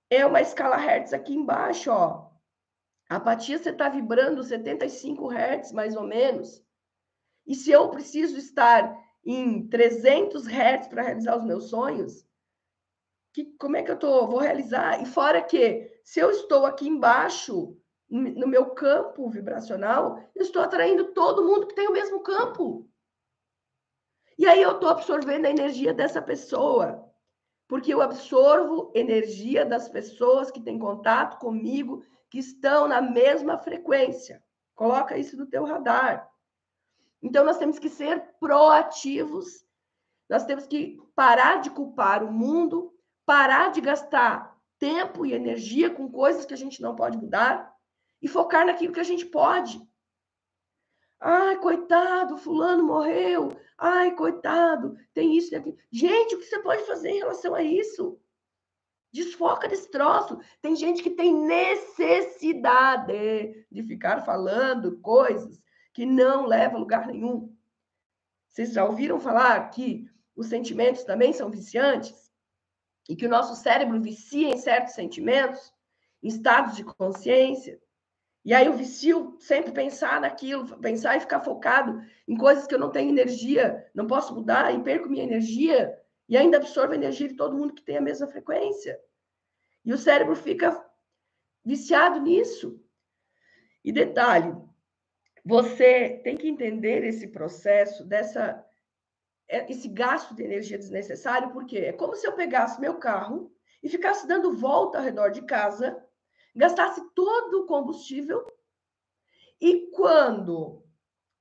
[0.08, 2.30] É uma escala Hertz aqui embaixo, ó.
[3.08, 6.63] A apatia você está vibrando 75 Hz, mais ou menos.
[7.46, 12.26] E se eu preciso estar em 300 Hz para realizar os meus sonhos,
[13.33, 15.02] que, como é que eu tô, vou realizar?
[15.02, 17.76] E fora que, se eu estou aqui embaixo,
[18.09, 22.88] no meu campo vibracional, eu estou atraindo todo mundo que tem o mesmo campo.
[24.38, 27.11] E aí eu estou absorvendo a energia dessa pessoa,
[27.66, 34.42] porque eu absorvo energia das pessoas que têm contato comigo, que estão na mesma frequência.
[34.74, 36.28] Coloca isso no teu radar.
[37.24, 39.64] Então nós temos que ser proativos.
[40.28, 46.12] Nós temos que parar de culpar o mundo, parar de gastar tempo e energia com
[46.12, 47.74] coisas que a gente não pode mudar
[48.20, 49.80] e focar naquilo que a gente pode.
[51.18, 53.56] Ai, coitado, fulano morreu.
[53.78, 55.78] Ai, coitado, tem isso e aquilo.
[55.90, 58.20] Gente, o que você pode fazer em relação a isso?
[59.10, 60.38] Desfoca desse troço.
[60.60, 63.06] Tem gente que tem necessidade
[63.70, 65.63] de ficar falando coisas
[65.94, 67.57] que não levam a lugar nenhum.
[68.48, 72.33] Vocês já ouviram falar que os sentimentos também são viciantes?
[73.09, 75.72] E que o nosso cérebro vicia em certos sentimentos,
[76.22, 77.80] em estados de consciência?
[78.44, 82.78] E aí o vicio sempre pensar naquilo, pensar e ficar focado em coisas que eu
[82.78, 87.28] não tenho energia, não posso mudar e perco minha energia e ainda absorvo a energia
[87.28, 89.00] de todo mundo que tem a mesma frequência.
[89.85, 90.85] E o cérebro fica
[91.64, 92.80] viciado nisso.
[93.83, 94.54] E detalhe,
[95.44, 98.64] você tem que entender esse processo dessa
[99.48, 103.52] é, esse gasto de energia desnecessário, porque é como se eu pegasse meu carro
[103.83, 106.02] e ficasse dando volta ao redor de casa,
[106.57, 108.46] gastasse todo o combustível
[109.61, 110.83] e quando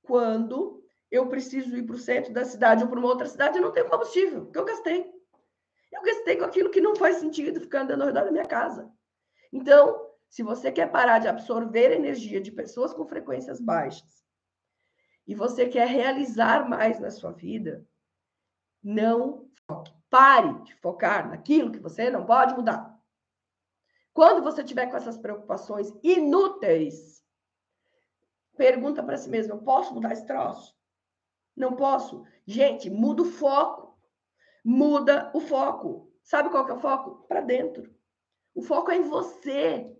[0.02, 3.62] quando eu preciso ir para o centro da cidade ou para uma outra cidade, eu
[3.62, 5.10] não tenho combustível, que eu gastei.
[5.92, 8.92] Eu gastei com aquilo que não faz sentido ficar andando ao redor da minha casa.
[9.52, 10.03] Então,
[10.34, 14.26] se você quer parar de absorver energia de pessoas com frequências baixas
[15.24, 17.86] e você quer realizar mais na sua vida,
[18.82, 19.94] não foque.
[20.10, 23.00] Pare de focar naquilo que você não pode mudar.
[24.12, 27.24] Quando você tiver com essas preocupações inúteis,
[28.56, 30.76] pergunta para si mesmo: eu posso mudar esse troço?
[31.56, 32.26] Não posso.
[32.44, 33.96] Gente, muda o foco
[34.64, 36.10] muda o foco.
[36.24, 37.24] Sabe qual que é o foco?
[37.28, 37.94] Para dentro.
[38.52, 39.94] O foco é em você.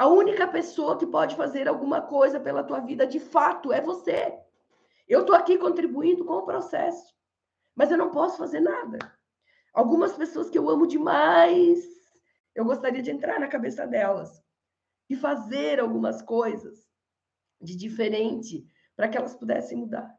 [0.00, 4.34] A única pessoa que pode fazer alguma coisa pela tua vida de fato é você.
[5.06, 7.14] Eu estou aqui contribuindo com o processo,
[7.76, 8.98] mas eu não posso fazer nada.
[9.74, 11.84] Algumas pessoas que eu amo demais,
[12.54, 14.42] eu gostaria de entrar na cabeça delas
[15.10, 16.88] e fazer algumas coisas
[17.60, 20.18] de diferente para que elas pudessem mudar.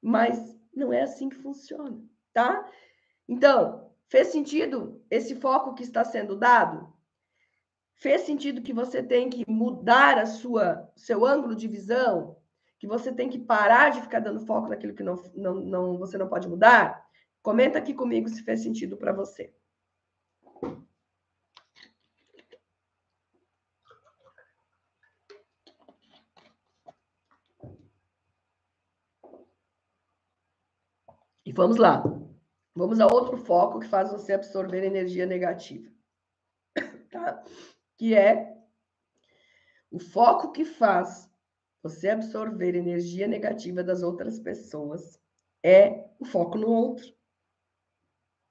[0.00, 0.38] Mas
[0.72, 2.00] não é assim que funciona
[2.32, 2.64] tá?
[3.26, 6.93] Então, fez sentido esse foco que está sendo dado?
[8.04, 12.36] Fez sentido que você tem que mudar a sua seu ângulo de visão?
[12.78, 16.18] Que você tem que parar de ficar dando foco naquilo que não, não, não você
[16.18, 17.02] não pode mudar?
[17.42, 19.54] Comenta aqui comigo se fez sentido para você.
[31.42, 32.02] E vamos lá.
[32.74, 35.90] Vamos a outro foco que faz você absorver energia negativa.
[37.10, 37.42] Tá?
[37.96, 38.56] Que é
[39.90, 41.30] o foco que faz
[41.82, 45.20] você absorver energia negativa das outras pessoas
[45.62, 47.14] é o foco no outro.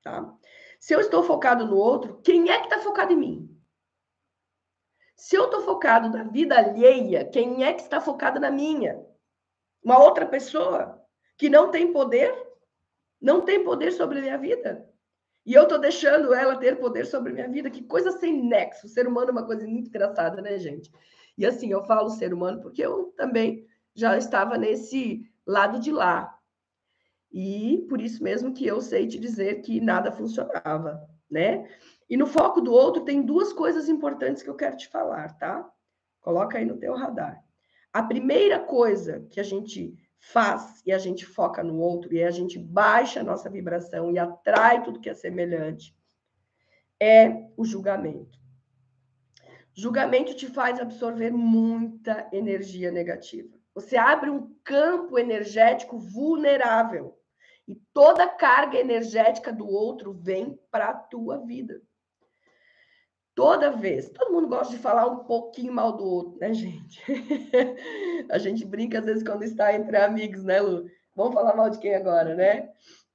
[0.02, 0.38] Tá?
[0.80, 3.62] Se eu estou focado no outro, quem é que está focado em mim?
[5.16, 9.04] Se eu estou focado na vida alheia, quem é que está focado na minha?
[9.84, 11.02] Uma outra pessoa
[11.38, 12.32] que não tem poder
[13.20, 14.93] não tem poder sobre a minha vida.
[15.46, 17.70] E eu estou deixando ela ter poder sobre minha vida.
[17.70, 18.86] Que coisa sem nexo.
[18.86, 20.92] O ser humano é uma coisa muito engraçada, né, gente?
[21.38, 26.38] E assim, eu falo ser humano porque eu também já estava nesse lado de lá.
[27.32, 31.68] E por isso mesmo que eu sei te dizer que nada funcionava, né?
[32.10, 35.68] E no foco do outro tem duas coisas importantes que eu quero te falar, tá?
[36.22, 37.44] Coloca aí no teu radar.
[37.92, 39.96] A primeira coisa que a gente
[40.26, 44.18] faz e a gente foca no outro e a gente baixa a nossa vibração e
[44.18, 45.94] atrai tudo que é semelhante
[46.98, 48.40] é o julgamento.
[49.74, 53.58] Julgamento te faz absorver muita energia negativa.
[53.76, 57.20] Você abre um campo energético vulnerável
[57.68, 61.82] e toda a carga energética do outro vem para a tua vida.
[63.36, 64.10] Toda vez.
[64.10, 67.02] Todo mundo gosta de falar um pouquinho mal do outro, né, gente?
[68.30, 70.86] a gente brinca às vezes quando está entre amigos, né, Lu?
[71.16, 72.70] Vamos falar mal de quem agora, né?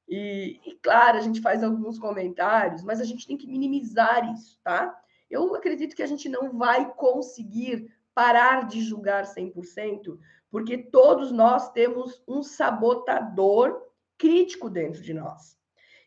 [0.08, 4.58] E, e, claro, a gente faz alguns comentários, mas a gente tem que minimizar isso,
[4.64, 4.98] tá?
[5.30, 10.18] Eu acredito que a gente não vai conseguir parar de julgar 100%,
[10.50, 13.80] porque todos nós temos um sabotador
[14.16, 15.56] crítico dentro de nós.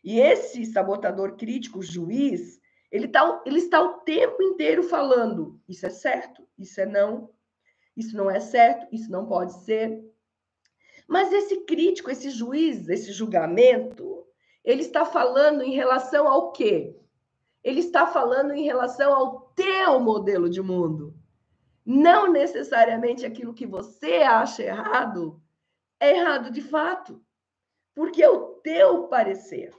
[0.04, 2.60] E esse sabotador crítico, juiz,
[2.92, 7.30] ele, tá, ele está o tempo inteiro falando: isso é certo, isso é não,
[7.96, 10.04] isso não é certo, isso não pode ser.
[11.08, 14.26] Mas esse crítico, esse juiz, esse julgamento,
[14.62, 16.94] ele está falando em relação ao quê?
[17.64, 21.14] Ele está falando em relação ao teu modelo de mundo.
[21.84, 25.42] Não necessariamente aquilo que você acha errado
[25.98, 27.24] é errado de fato
[27.94, 29.72] porque é o teu parecer.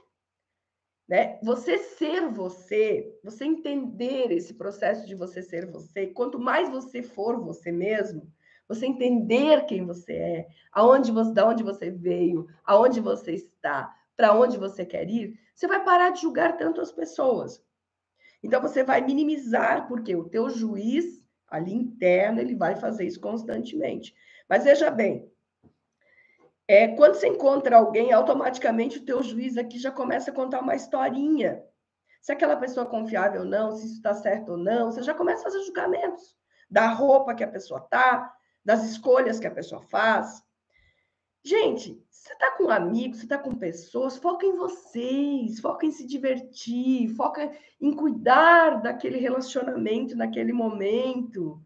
[1.08, 1.38] Né?
[1.42, 7.38] Você ser você, você entender esse processo de você ser você, quanto mais você for
[7.38, 8.32] você mesmo,
[8.66, 14.34] você entender quem você é, aonde você, da onde você veio, aonde você está, para
[14.34, 17.62] onde você quer ir, você vai parar de julgar tanto as pessoas.
[18.42, 24.14] Então você vai minimizar, porque o teu juiz ali interno, ele vai fazer isso constantemente.
[24.48, 25.30] Mas veja bem,
[26.66, 30.74] é, quando você encontra alguém, automaticamente o teu juiz aqui já começa a contar uma
[30.74, 31.62] historinha.
[32.22, 35.12] Se aquela pessoa é confiável ou não, se isso está certo ou não, você já
[35.12, 36.34] começa a fazer julgamentos
[36.70, 38.32] da roupa que a pessoa tá,
[38.64, 40.42] das escolhas que a pessoa faz.
[41.44, 46.06] Gente, você está com amigos, você está com pessoas, foca em vocês, foca em se
[46.06, 51.60] divertir, foca em cuidar daquele relacionamento naquele momento.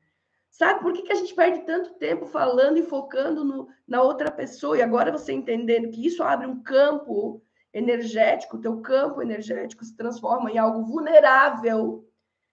[0.59, 4.29] Sabe por que, que a gente perde tanto tempo falando e focando no, na outra
[4.29, 4.77] pessoa?
[4.77, 7.41] E agora você entendendo que isso abre um campo
[7.73, 12.05] energético, teu campo energético se transforma em algo vulnerável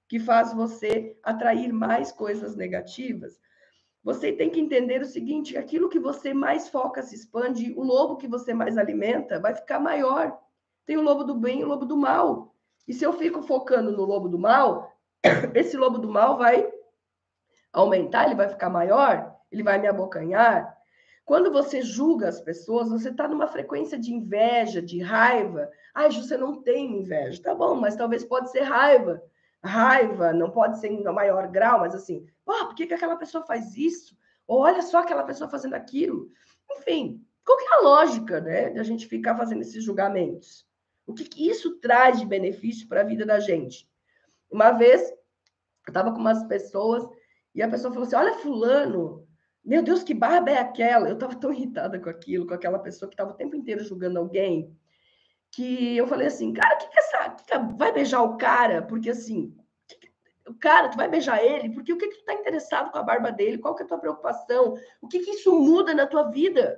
[0.08, 3.40] que faz você atrair mais coisas negativas.
[4.04, 8.18] Você tem que entender o seguinte: aquilo que você mais foca se expande, o lobo
[8.18, 10.38] que você mais alimenta vai ficar maior.
[10.86, 12.54] Tem o lobo do bem e o lobo do mal.
[12.88, 14.96] E se eu fico focando no lobo do mal,
[15.56, 16.72] esse lobo do mal vai
[17.76, 20.76] aumentar, ele vai ficar maior, ele vai me abocanhar.
[21.26, 25.70] Quando você julga as pessoas, você está numa frequência de inveja, de raiva.
[25.94, 27.42] Ai, você não tem inveja.
[27.42, 29.22] Tá bom, mas talvez pode ser raiva.
[29.64, 33.46] Raiva não pode ser em maior grau, mas assim, oh, por que, que aquela pessoa
[33.46, 34.16] faz isso?
[34.48, 36.30] Ou olha só aquela pessoa fazendo aquilo.
[36.72, 40.66] Enfim, qual que é a lógica né, de a gente ficar fazendo esses julgamentos?
[41.08, 43.90] O que, que isso traz de benefício para a vida da gente?
[44.50, 47.04] Uma vez, eu estava com umas pessoas
[47.56, 49.26] e a pessoa falou assim: Olha, Fulano,
[49.64, 51.08] meu Deus, que barba é aquela?
[51.08, 54.20] Eu estava tão irritada com aquilo, com aquela pessoa que estava o tempo inteiro julgando
[54.20, 54.78] alguém,
[55.52, 57.30] que eu falei assim: Cara, que, que essa.
[57.30, 58.82] Que que vai beijar o cara?
[58.82, 59.56] Porque assim.
[60.46, 63.04] o cara, tu vai beijar ele, porque o que, que tu tá interessado com a
[63.04, 63.58] barba dele?
[63.58, 64.76] Qual que é a tua preocupação?
[65.02, 66.78] O que, que isso muda na tua vida?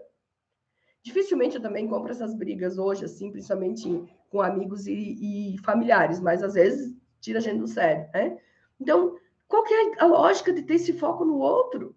[1.02, 6.44] Dificilmente eu também compro essas brigas hoje, assim, principalmente com amigos e, e familiares, mas
[6.44, 8.38] às vezes tira a gente do sério, né?
[8.80, 9.16] Então,
[9.48, 11.96] qual que é a lógica de ter esse foco no outro?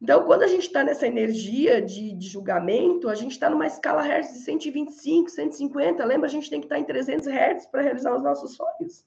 [0.00, 4.02] Então, quando a gente está nessa energia de, de, julgamento, a gente está numa escala
[4.02, 6.04] Hertz de 125, 150.
[6.04, 9.06] Lembra, a gente tem que estar tá em 300 Hertz para realizar os nossos sonhos.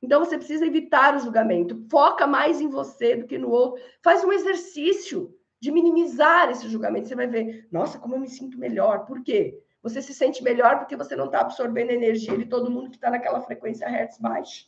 [0.00, 1.84] Então, você precisa evitar o julgamento.
[1.90, 3.82] Foca mais em você do que no outro.
[4.00, 7.08] Faz um exercício de minimizar esse julgamento.
[7.08, 9.04] Você vai ver, nossa, como eu me sinto melhor.
[9.04, 9.60] Por quê?
[9.82, 12.96] Você se sente melhor porque você não está absorvendo a energia de todo mundo que
[12.96, 14.66] está naquela frequência Hertz baixa.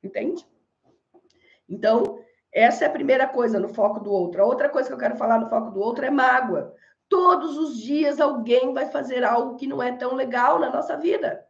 [0.00, 0.46] Entende?
[1.70, 2.18] Então,
[2.52, 4.42] essa é a primeira coisa no foco do outro.
[4.42, 6.74] A outra coisa que eu quero falar no foco do outro é mágoa.
[7.08, 11.46] Todos os dias alguém vai fazer algo que não é tão legal na nossa vida.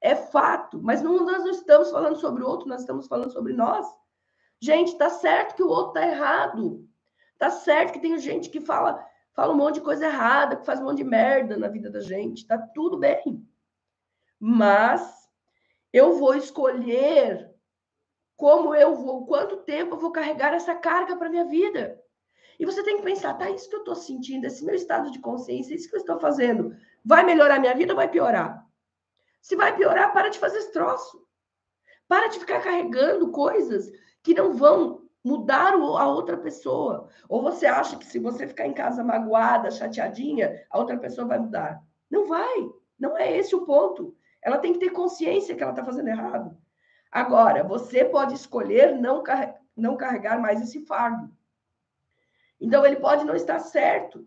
[0.00, 3.52] É fato, mas não, nós não estamos falando sobre o outro, nós estamos falando sobre
[3.52, 3.86] nós.
[4.60, 6.88] Gente, tá certo que o outro tá errado.
[7.38, 10.80] Tá certo que tem gente que fala, fala um monte de coisa errada, que faz
[10.80, 12.46] um monte de merda na vida da gente.
[12.46, 13.46] Tá tudo bem.
[14.38, 15.28] Mas
[15.92, 17.51] eu vou escolher
[18.36, 22.00] como eu vou, quanto tempo eu vou carregar essa carga para minha vida.
[22.58, 25.18] E você tem que pensar, tá, isso que eu estou sentindo, esse meu estado de
[25.18, 28.66] consciência, isso que eu estou fazendo, vai melhorar minha vida ou vai piorar?
[29.40, 31.26] Se vai piorar, para de fazer esse troço.
[32.06, 33.90] Para de ficar carregando coisas
[34.22, 37.08] que não vão mudar a outra pessoa.
[37.28, 41.38] Ou você acha que se você ficar em casa magoada, chateadinha, a outra pessoa vai
[41.38, 41.82] mudar?
[42.10, 42.70] Não vai.
[42.98, 44.14] Não é esse o ponto.
[44.42, 46.56] Ela tem que ter consciência que ela está fazendo errado.
[47.12, 51.30] Agora, você pode escolher não, car não carregar mais esse fardo.
[52.58, 54.26] Então, ele pode não estar certo,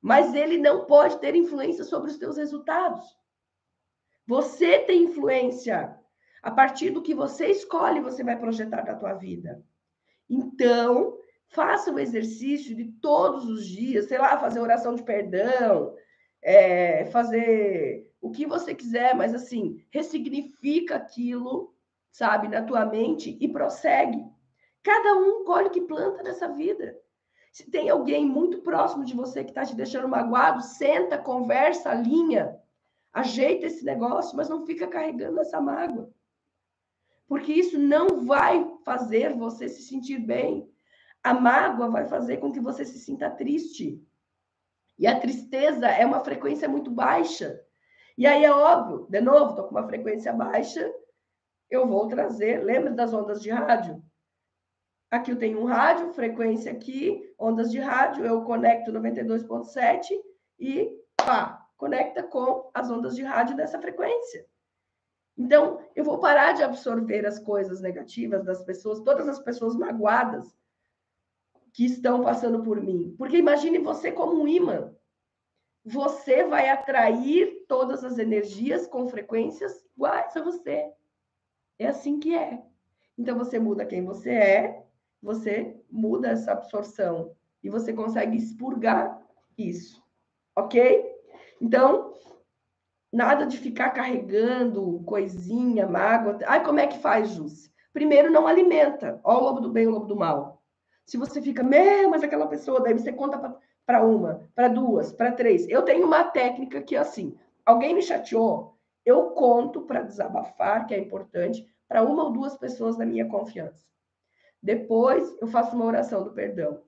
[0.00, 3.04] mas ele não pode ter influência sobre os teus resultados.
[4.26, 5.98] Você tem influência.
[6.40, 9.64] A partir do que você escolhe, você vai projetar na tua vida.
[10.28, 15.96] Então, faça o exercício de todos os dias, sei lá, fazer oração de perdão,
[16.42, 21.73] é, fazer o que você quiser, mas assim, ressignifica aquilo,
[22.14, 24.24] sabe, na tua mente e prossegue.
[24.82, 26.96] Cada um colhe o que planta nessa vida.
[27.52, 32.56] Se tem alguém muito próximo de você que está te deixando magoado, senta, conversa, alinha,
[33.12, 36.12] ajeita esse negócio, mas não fica carregando essa mágoa
[37.26, 40.70] porque isso não vai fazer você se sentir bem.
[41.22, 44.02] A mágoa vai fazer com que você se sinta triste.
[44.98, 47.60] E a tristeza é uma frequência muito baixa.
[48.16, 50.92] E aí é óbvio, de novo, estou com uma frequência baixa,
[51.74, 52.64] eu vou trazer.
[52.64, 54.02] Lembra das ondas de rádio?
[55.10, 60.10] Aqui eu tenho um rádio, frequência aqui, ondas de rádio, eu conecto 92.7
[60.58, 64.44] e pá, conecta com as ondas de rádio dessa frequência.
[65.36, 70.56] Então, eu vou parar de absorver as coisas negativas das pessoas, todas as pessoas magoadas
[71.72, 73.14] que estão passando por mim.
[73.18, 74.94] Porque imagine você como um imã.
[75.84, 80.92] Você vai atrair todas as energias com frequências iguais a você.
[81.78, 82.62] É assim que é.
[83.16, 84.86] Então, você muda quem você é,
[85.22, 89.20] você muda essa absorção e você consegue expurgar
[89.56, 90.02] isso.
[90.56, 91.12] Ok?
[91.60, 92.14] Então,
[93.14, 96.36] Nada de ficar carregando coisinha, mágoa.
[96.46, 97.70] Ai, como é que faz, Jússi?
[97.92, 99.20] Primeiro, não alimenta.
[99.22, 100.60] Ó, o lobo do bem, o lobo do mal.
[101.06, 103.56] Se você fica, meu, mas aquela pessoa, daí você conta
[103.86, 105.68] para uma, para duas, para três.
[105.68, 108.73] Eu tenho uma técnica que é assim: alguém me chateou,
[109.04, 113.84] eu conto para desabafar, que é importante, para uma ou duas pessoas da minha confiança.
[114.62, 116.82] Depois, eu faço uma oração do perdão.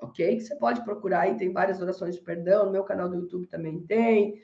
[0.00, 0.40] Ok?
[0.40, 3.80] Você pode procurar aí, tem várias orações de perdão, no meu canal do YouTube também
[3.80, 4.40] tem.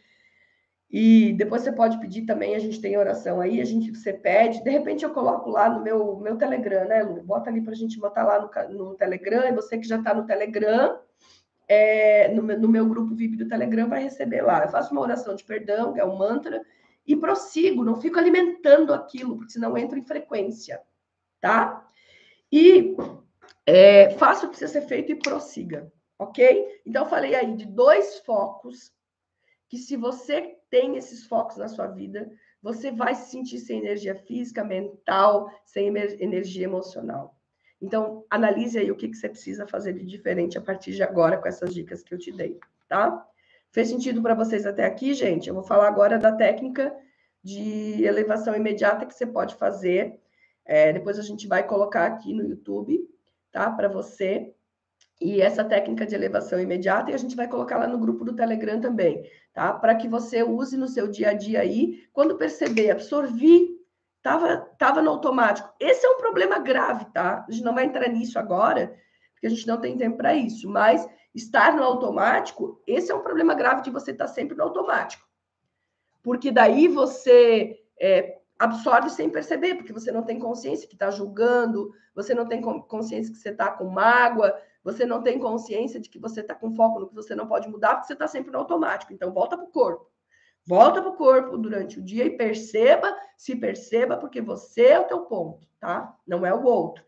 [0.91, 4.65] E depois você pode pedir também, a gente tem oração aí, a gente você pede,
[4.65, 7.23] de repente eu coloco lá no meu, meu Telegram, né, Lu?
[7.23, 10.15] Bota ali para a gente botar lá no, no Telegram, e você que já está
[10.15, 10.99] no Telegram,
[11.69, 14.63] é, no, no, meu grupo VIP do Telegram, vai receber lá.
[14.63, 16.65] Eu faço uma oração de perdão, que é um mantra,
[17.09, 20.79] e prossigo, não fico alimentando aquilo, porque senão entra em frequência,
[21.41, 21.89] tá?
[22.53, 22.95] E
[23.65, 26.83] é, faça o que precisa ser feito e prossiga, ok?
[26.85, 28.93] Então, falei aí de dois focos
[29.71, 32.31] que se você tem esses focos na sua vida,
[32.63, 37.39] você vai se sentir sem energia física, mental, sem energia emocional.
[37.81, 41.39] Então, analise aí o que, que você precisa fazer de diferente a partir de agora
[41.39, 43.27] com essas dicas que eu te dei, tá?
[43.71, 45.49] Fez sentido para vocês até aqui, gente?
[45.49, 46.95] Eu vou falar agora da técnica
[47.43, 50.19] de elevação imediata que você pode fazer.
[50.65, 52.99] É, depois a gente vai colocar aqui no YouTube,
[53.51, 53.71] tá?
[53.71, 54.55] Para você
[55.21, 58.35] e essa técnica de elevação imediata, e a gente vai colocar lá no grupo do
[58.35, 59.73] Telegram também, tá?
[59.73, 63.69] Para que você use no seu dia a dia aí, quando perceber, absorvi,
[64.23, 65.69] tava, tava no automático.
[65.81, 67.45] Esse é um problema grave, tá?
[67.49, 68.95] A gente não vai entrar nisso agora,
[69.33, 71.07] porque a gente não tem tempo para isso, mas
[71.39, 75.27] estar no automático, esse é um problema grave de você estar sempre no automático.
[76.23, 81.93] Porque daí você é, absorve sem perceber, porque você não tem consciência que está julgando,
[82.15, 86.19] você não tem consciência que você está com mágoa, você não tem consciência de que
[86.19, 88.59] você está com foco no que você não pode mudar, porque você está sempre no
[88.59, 89.13] automático.
[89.13, 90.11] Então, volta para o corpo.
[90.67, 95.05] Volta para o corpo durante o dia e perceba, se perceba, porque você é o
[95.05, 96.15] teu ponto, tá?
[96.27, 97.03] Não é o outro.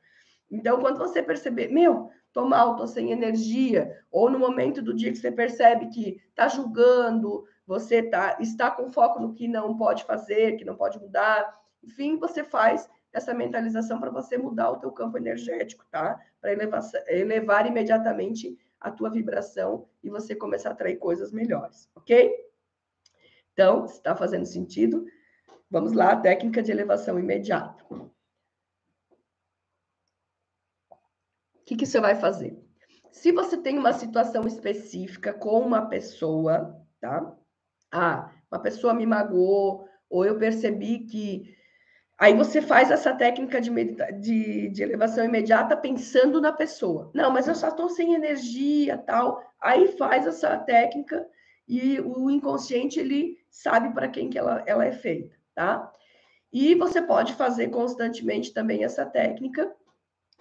[0.50, 5.10] Então, quando você perceber, meu, tô mal, tô sem energia, ou no momento do dia
[5.10, 10.04] que você percebe que tá julgando, você tá, está com foco no que não pode
[10.04, 14.92] fazer, que não pode mudar, enfim, você faz essa mentalização para você mudar o teu
[14.92, 16.20] campo energético, tá?
[16.40, 22.32] Para elevar, elevar imediatamente a tua vibração e você começar a atrair coisas melhores, ok?
[23.52, 25.04] Então, está fazendo sentido,
[25.70, 27.84] vamos lá, técnica de elevação imediata.
[31.70, 32.58] Que, que você vai fazer?
[33.12, 37.36] Se você tem uma situação específica com uma pessoa, tá?
[37.92, 41.56] Ah, uma pessoa me magoou, ou eu percebi que
[42.18, 47.10] Aí você faz essa técnica de, medita de, de elevação imediata pensando na pessoa.
[47.14, 49.42] Não, mas eu só estou sem energia, tal.
[49.58, 51.26] Aí faz essa técnica
[51.66, 55.90] e o inconsciente ele sabe para quem que ela, ela é feita, tá?
[56.52, 59.74] E você pode fazer constantemente também essa técnica.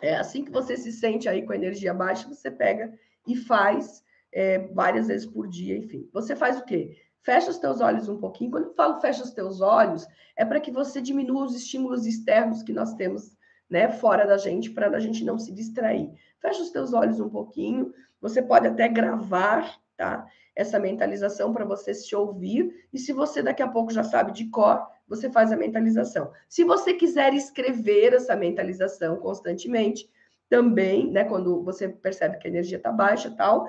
[0.01, 2.93] É assim que você se sente aí com a energia baixa, você pega
[3.27, 6.07] e faz é, várias vezes por dia, enfim.
[6.13, 6.97] Você faz o quê?
[7.21, 8.51] Fecha os teus olhos um pouquinho.
[8.51, 12.63] Quando eu falo fecha os teus olhos, é para que você diminua os estímulos externos
[12.63, 13.37] que nós temos,
[13.69, 16.11] né, fora da gente, para a gente não se distrair.
[16.41, 17.93] Fecha os teus olhos um pouquinho.
[18.21, 20.25] Você pode até gravar, tá?
[20.55, 22.87] Essa mentalização para você se ouvir.
[22.91, 26.31] E se você daqui a pouco já sabe de cor, você faz a mentalização.
[26.47, 30.09] Se você quiser escrever essa mentalização constantemente,
[30.47, 33.67] também, né, quando você percebe que a energia está baixa, tal,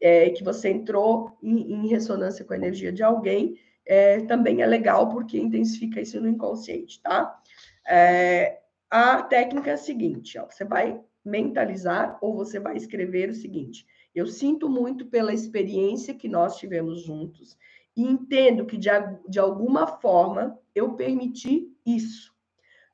[0.00, 4.66] é, que você entrou em, em, ressonância com a energia de alguém, é, também é
[4.66, 7.38] legal porque intensifica isso no inconsciente, tá?
[7.86, 13.34] É, a técnica é a seguinte, ó, você vai mentalizar ou você vai escrever o
[13.34, 17.56] seguinte: eu sinto muito pela experiência que nós tivemos juntos
[17.96, 18.88] e entendo que de,
[19.28, 22.32] de alguma forma eu permiti isso.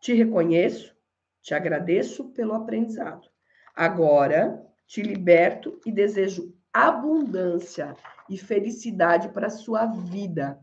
[0.00, 0.94] Te reconheço,
[1.42, 3.28] te agradeço pelo aprendizado.
[3.74, 7.96] Agora te liberto e desejo abundância
[8.28, 10.58] e felicidade para a sua vida.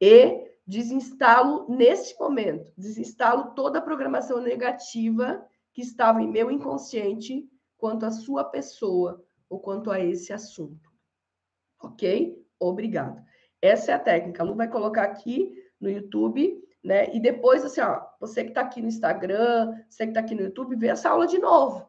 [0.00, 8.06] E desinstalo neste momento, desinstalo toda a programação negativa que estava em meu inconsciente quanto
[8.06, 10.90] à sua pessoa ou quanto a esse assunto.
[11.82, 12.40] Ok?
[12.58, 13.22] Obrigado.
[13.62, 14.42] Essa é a técnica.
[14.42, 17.14] A Lu vai colocar aqui no YouTube, né?
[17.14, 20.42] E depois, assim, ó, você que está aqui no Instagram, você que está aqui no
[20.42, 21.88] YouTube, vê essa aula de novo.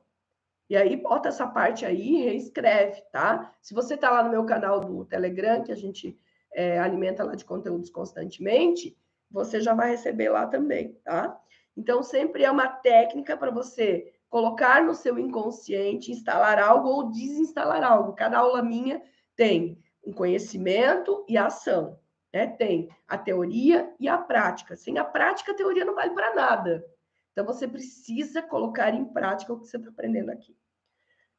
[0.69, 3.53] E aí bota essa parte aí e reescreve, tá?
[3.61, 6.17] Se você está lá no meu canal do Telegram, que a gente
[6.53, 8.97] é, alimenta lá de conteúdos constantemente,
[9.29, 11.37] você já vai receber lá também, tá?
[11.75, 17.83] Então, sempre é uma técnica para você colocar no seu inconsciente, instalar algo ou desinstalar
[17.83, 18.13] algo.
[18.13, 19.01] Cada aula minha
[19.35, 21.99] tem um conhecimento e a ação.
[22.33, 22.47] Né?
[22.47, 24.75] Tem a teoria e a prática.
[24.75, 26.85] Sem a prática, a teoria não vale para nada.
[27.31, 30.55] Então, você precisa colocar em prática o que você está aprendendo aqui.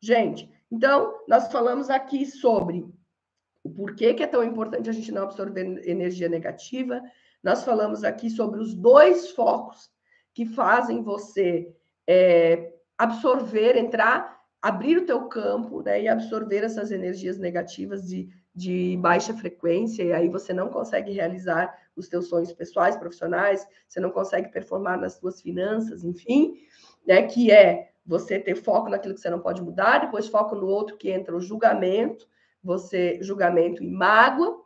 [0.01, 2.85] Gente, então, nós falamos aqui sobre
[3.63, 7.01] o porquê que é tão importante a gente não absorver energia negativa.
[7.43, 9.91] Nós falamos aqui sobre os dois focos
[10.35, 11.73] que fazem você
[12.09, 18.99] é, absorver, entrar, abrir o teu campo né, e absorver essas energias negativas de, de
[19.01, 24.11] baixa frequência, e aí você não consegue realizar os teus sonhos pessoais, profissionais, você não
[24.11, 26.55] consegue performar nas suas finanças, enfim,
[27.07, 30.67] né, que é você ter foco naquilo que você não pode mudar, depois foco no
[30.67, 32.27] outro que entra o julgamento,
[32.63, 34.61] você julgamento e mágoa,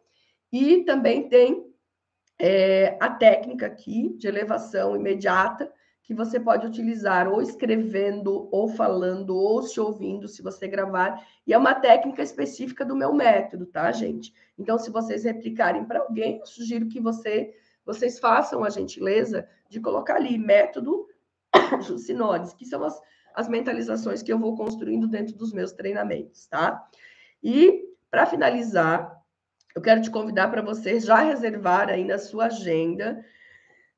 [0.53, 1.67] e também tem
[2.39, 5.73] é, a técnica aqui de elevação imediata
[6.07, 11.21] que você pode utilizar ou escrevendo, ou falando, ou se ouvindo, se você gravar.
[11.47, 14.33] E é uma técnica específica do meu método, tá, gente?
[14.57, 17.55] Então, se vocês replicarem para alguém, eu sugiro que você,
[17.85, 21.09] vocês façam a gentileza de colocar ali método
[21.83, 22.99] Jucinodes, que são as
[23.37, 26.89] as mentalizações que eu vou construindo dentro dos meus treinamentos, tá?
[27.43, 29.15] E, para finalizar,
[29.75, 33.23] eu quero te convidar para você já reservar aí na sua agenda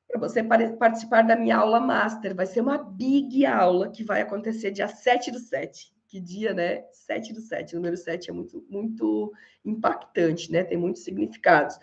[0.09, 2.35] para você participar da minha aula master.
[2.35, 5.93] Vai ser uma big aula que vai acontecer dia 7 do 7.
[6.07, 6.83] Que dia, né?
[6.91, 7.75] 7 do 7.
[7.75, 9.31] O número 7 é muito, muito
[9.63, 10.63] impactante, né?
[10.63, 11.77] Tem muitos significados.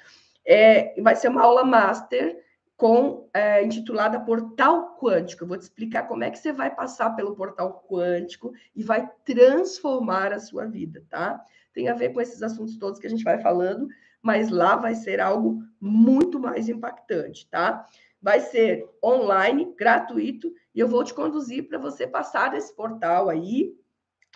[0.45, 2.45] É, vai ser uma aula master
[2.77, 5.45] com é, intitulada Portal Quântico.
[5.45, 9.09] Eu vou te explicar como é que você vai passar pelo portal quântico e vai
[9.25, 11.41] transformar a sua vida, tá?
[11.73, 13.89] Tem a ver com esses assuntos todos que a gente vai falando,
[14.21, 17.87] mas lá vai ser algo muito mais impactante, tá?
[18.27, 23.73] Vai ser online, gratuito, e eu vou te conduzir para você passar desse portal aí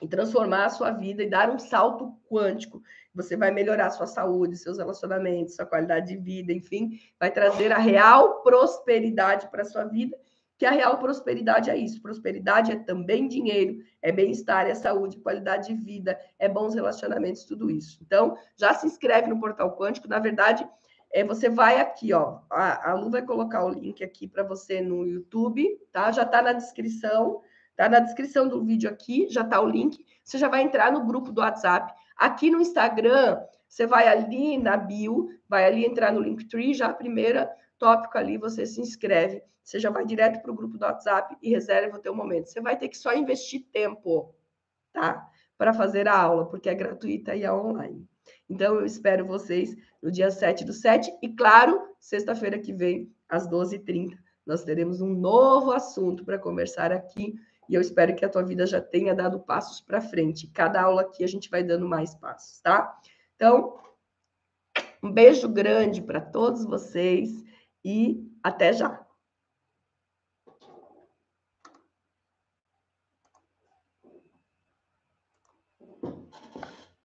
[0.01, 2.81] e transformar a sua vida e dar um salto quântico.
[3.13, 7.79] Você vai melhorar sua saúde, seus relacionamentos, sua qualidade de vida, enfim, vai trazer a
[7.79, 10.17] real prosperidade para a sua vida,
[10.57, 12.01] que a real prosperidade é isso.
[12.01, 17.69] Prosperidade é também dinheiro, é bem-estar, é saúde, qualidade de vida, é bons relacionamentos, tudo
[17.69, 17.99] isso.
[18.01, 20.07] Então, já se inscreve no Portal Quântico.
[20.07, 20.65] Na verdade,
[21.13, 22.41] é, você vai aqui, ó.
[22.51, 26.13] A, a Lu vai colocar o link aqui para você no YouTube, tá?
[26.13, 27.43] Já está na descrição.
[27.77, 30.05] Tá na descrição do vídeo aqui, já tá o link.
[30.23, 31.93] Você já vai entrar no grupo do WhatsApp.
[32.15, 36.93] Aqui no Instagram, você vai ali na bio, vai ali entrar no Linktree, já a
[36.93, 39.43] primeira tópico ali, você se inscreve.
[39.65, 42.51] Você já vai direto para o grupo do WhatsApp e reserva o teu momento.
[42.51, 44.35] Você vai ter que só investir tempo,
[44.93, 45.27] tá?
[45.57, 48.10] Para fazer a aula, porque é gratuita e é online.
[48.51, 53.49] Então, eu espero vocês no dia 7 do 7 e, claro, sexta-feira que vem, às
[53.49, 57.35] 12h30, nós teremos um novo assunto para conversar aqui
[57.69, 60.49] e eu espero que a tua vida já tenha dado passos para frente.
[60.49, 62.99] Cada aula aqui a gente vai dando mais passos, tá?
[63.37, 63.79] Então,
[65.01, 67.45] um beijo grande para todos vocês
[67.85, 69.07] e até já.